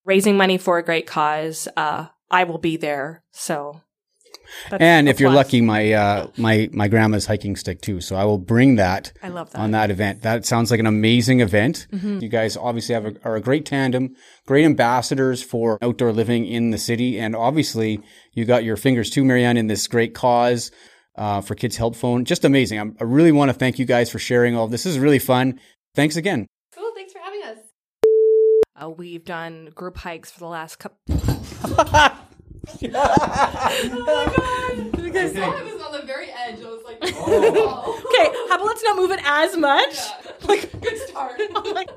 raising 0.03 0.35
money 0.35 0.57
for 0.57 0.77
a 0.77 0.83
great 0.83 1.07
cause. 1.07 1.69
Uh, 1.77 2.07
I 2.29 2.43
will 2.43 2.59
be 2.59 2.75
there. 2.77 3.23
So. 3.31 3.79
That's 4.69 4.81
And 4.81 5.07
a 5.07 5.11
if 5.11 5.19
you're 5.19 5.31
lucky, 5.31 5.61
my 5.61 5.93
uh, 5.93 6.27
my 6.37 6.69
my 6.71 6.87
grandma's 6.87 7.25
hiking 7.25 7.55
stick 7.55 7.81
too. 7.81 8.01
So 8.01 8.15
I 8.15 8.25
will 8.25 8.37
bring 8.37 8.75
that 8.75 9.11
I 9.21 9.29
love 9.29 9.51
that. 9.51 9.59
on 9.59 9.71
that 9.71 9.91
event. 9.91 10.21
That 10.21 10.45
sounds 10.45 10.71
like 10.71 10.79
an 10.79 10.85
amazing 10.87 11.39
event. 11.41 11.87
You 11.91 12.29
guys 12.29 12.55
obviously 12.57 12.93
have 12.95 13.05
a, 13.05 13.15
are 13.23 13.35
a 13.35 13.41
great 13.41 13.65
tandem, 13.65 14.15
great 14.45 14.65
ambassadors 14.65 15.41
for 15.43 15.77
outdoor 15.81 16.11
living 16.11 16.45
in 16.45 16.71
the 16.71 16.77
city, 16.77 17.19
and 17.19 17.35
obviously 17.35 18.01
you 18.33 18.45
got 18.45 18.63
your 18.63 18.77
fingers 18.77 19.09
too, 19.09 19.23
Marianne, 19.23 19.57
in 19.57 19.67
this 19.67 19.87
great 19.87 20.13
cause 20.13 20.71
uh, 21.15 21.41
for 21.41 21.55
Kids 21.55 21.77
Help 21.77 21.95
Phone. 21.95 22.25
Just 22.25 22.45
amazing. 22.45 22.79
I'm, 22.79 22.95
I 22.99 23.03
really 23.03 23.31
want 23.31 23.49
to 23.49 23.53
thank 23.53 23.79
you 23.79 23.85
guys 23.85 24.09
for 24.09 24.19
sharing 24.19 24.55
all 24.55 24.67
this. 24.67 24.83
This 24.83 24.93
is 24.93 24.99
really 24.99 25.19
fun. 25.19 25.59
Thanks 25.95 26.15
again. 26.15 26.47
Cool. 26.73 26.91
Thanks 26.95 27.11
for 27.13 27.19
having 27.19 27.41
us. 27.43 27.57
Uh, 28.81 28.89
we've 28.89 29.25
done 29.25 29.69
group 29.75 29.97
hikes 29.97 30.31
for 30.31 30.39
the 30.39 30.47
last 30.47 30.77
couple. 30.79 30.97
Oh 32.67 32.77
because 34.95 35.35
I 35.35 35.63
was 35.63 35.81
on 35.81 35.91
the 35.93 36.03
very 36.05 36.27
edge. 36.29 36.59
I 36.61 36.69
was 36.69 36.83
like, 36.85 36.97
oh. 37.01 38.03
Okay, 38.05 38.29
how 38.49 38.55
about 38.55 38.65
let's 38.65 38.83
not 38.83 38.95
move 38.95 39.11
it 39.11 39.19
as 39.23 39.57
much? 39.57 39.97
Like, 40.43 40.71
good 40.81 40.97
start. 41.07 41.39
Like, 41.73 41.89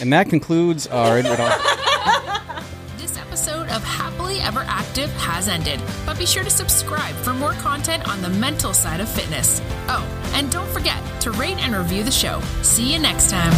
And 0.00 0.12
that 0.12 0.28
concludes 0.28 0.86
our. 0.88 1.22
This 2.98 3.18
episode 3.18 3.68
of 3.68 3.84
Happily 3.84 4.40
Ever 4.40 4.64
Active 4.66 5.10
has 5.12 5.48
ended, 5.48 5.80
but 6.04 6.18
be 6.18 6.26
sure 6.26 6.42
to 6.42 6.50
subscribe 6.50 7.14
for 7.16 7.32
more 7.32 7.52
content 7.54 8.08
on 8.08 8.20
the 8.22 8.30
mental 8.30 8.74
side 8.74 9.00
of 9.00 9.08
fitness. 9.08 9.60
Oh, 9.88 10.04
and 10.34 10.50
don't 10.50 10.68
forget 10.70 11.00
to 11.22 11.30
rate 11.32 11.58
and 11.58 11.74
review 11.74 12.02
the 12.02 12.10
show. 12.10 12.40
See 12.62 12.92
you 12.92 12.98
next 12.98 13.30
time. 13.30 13.52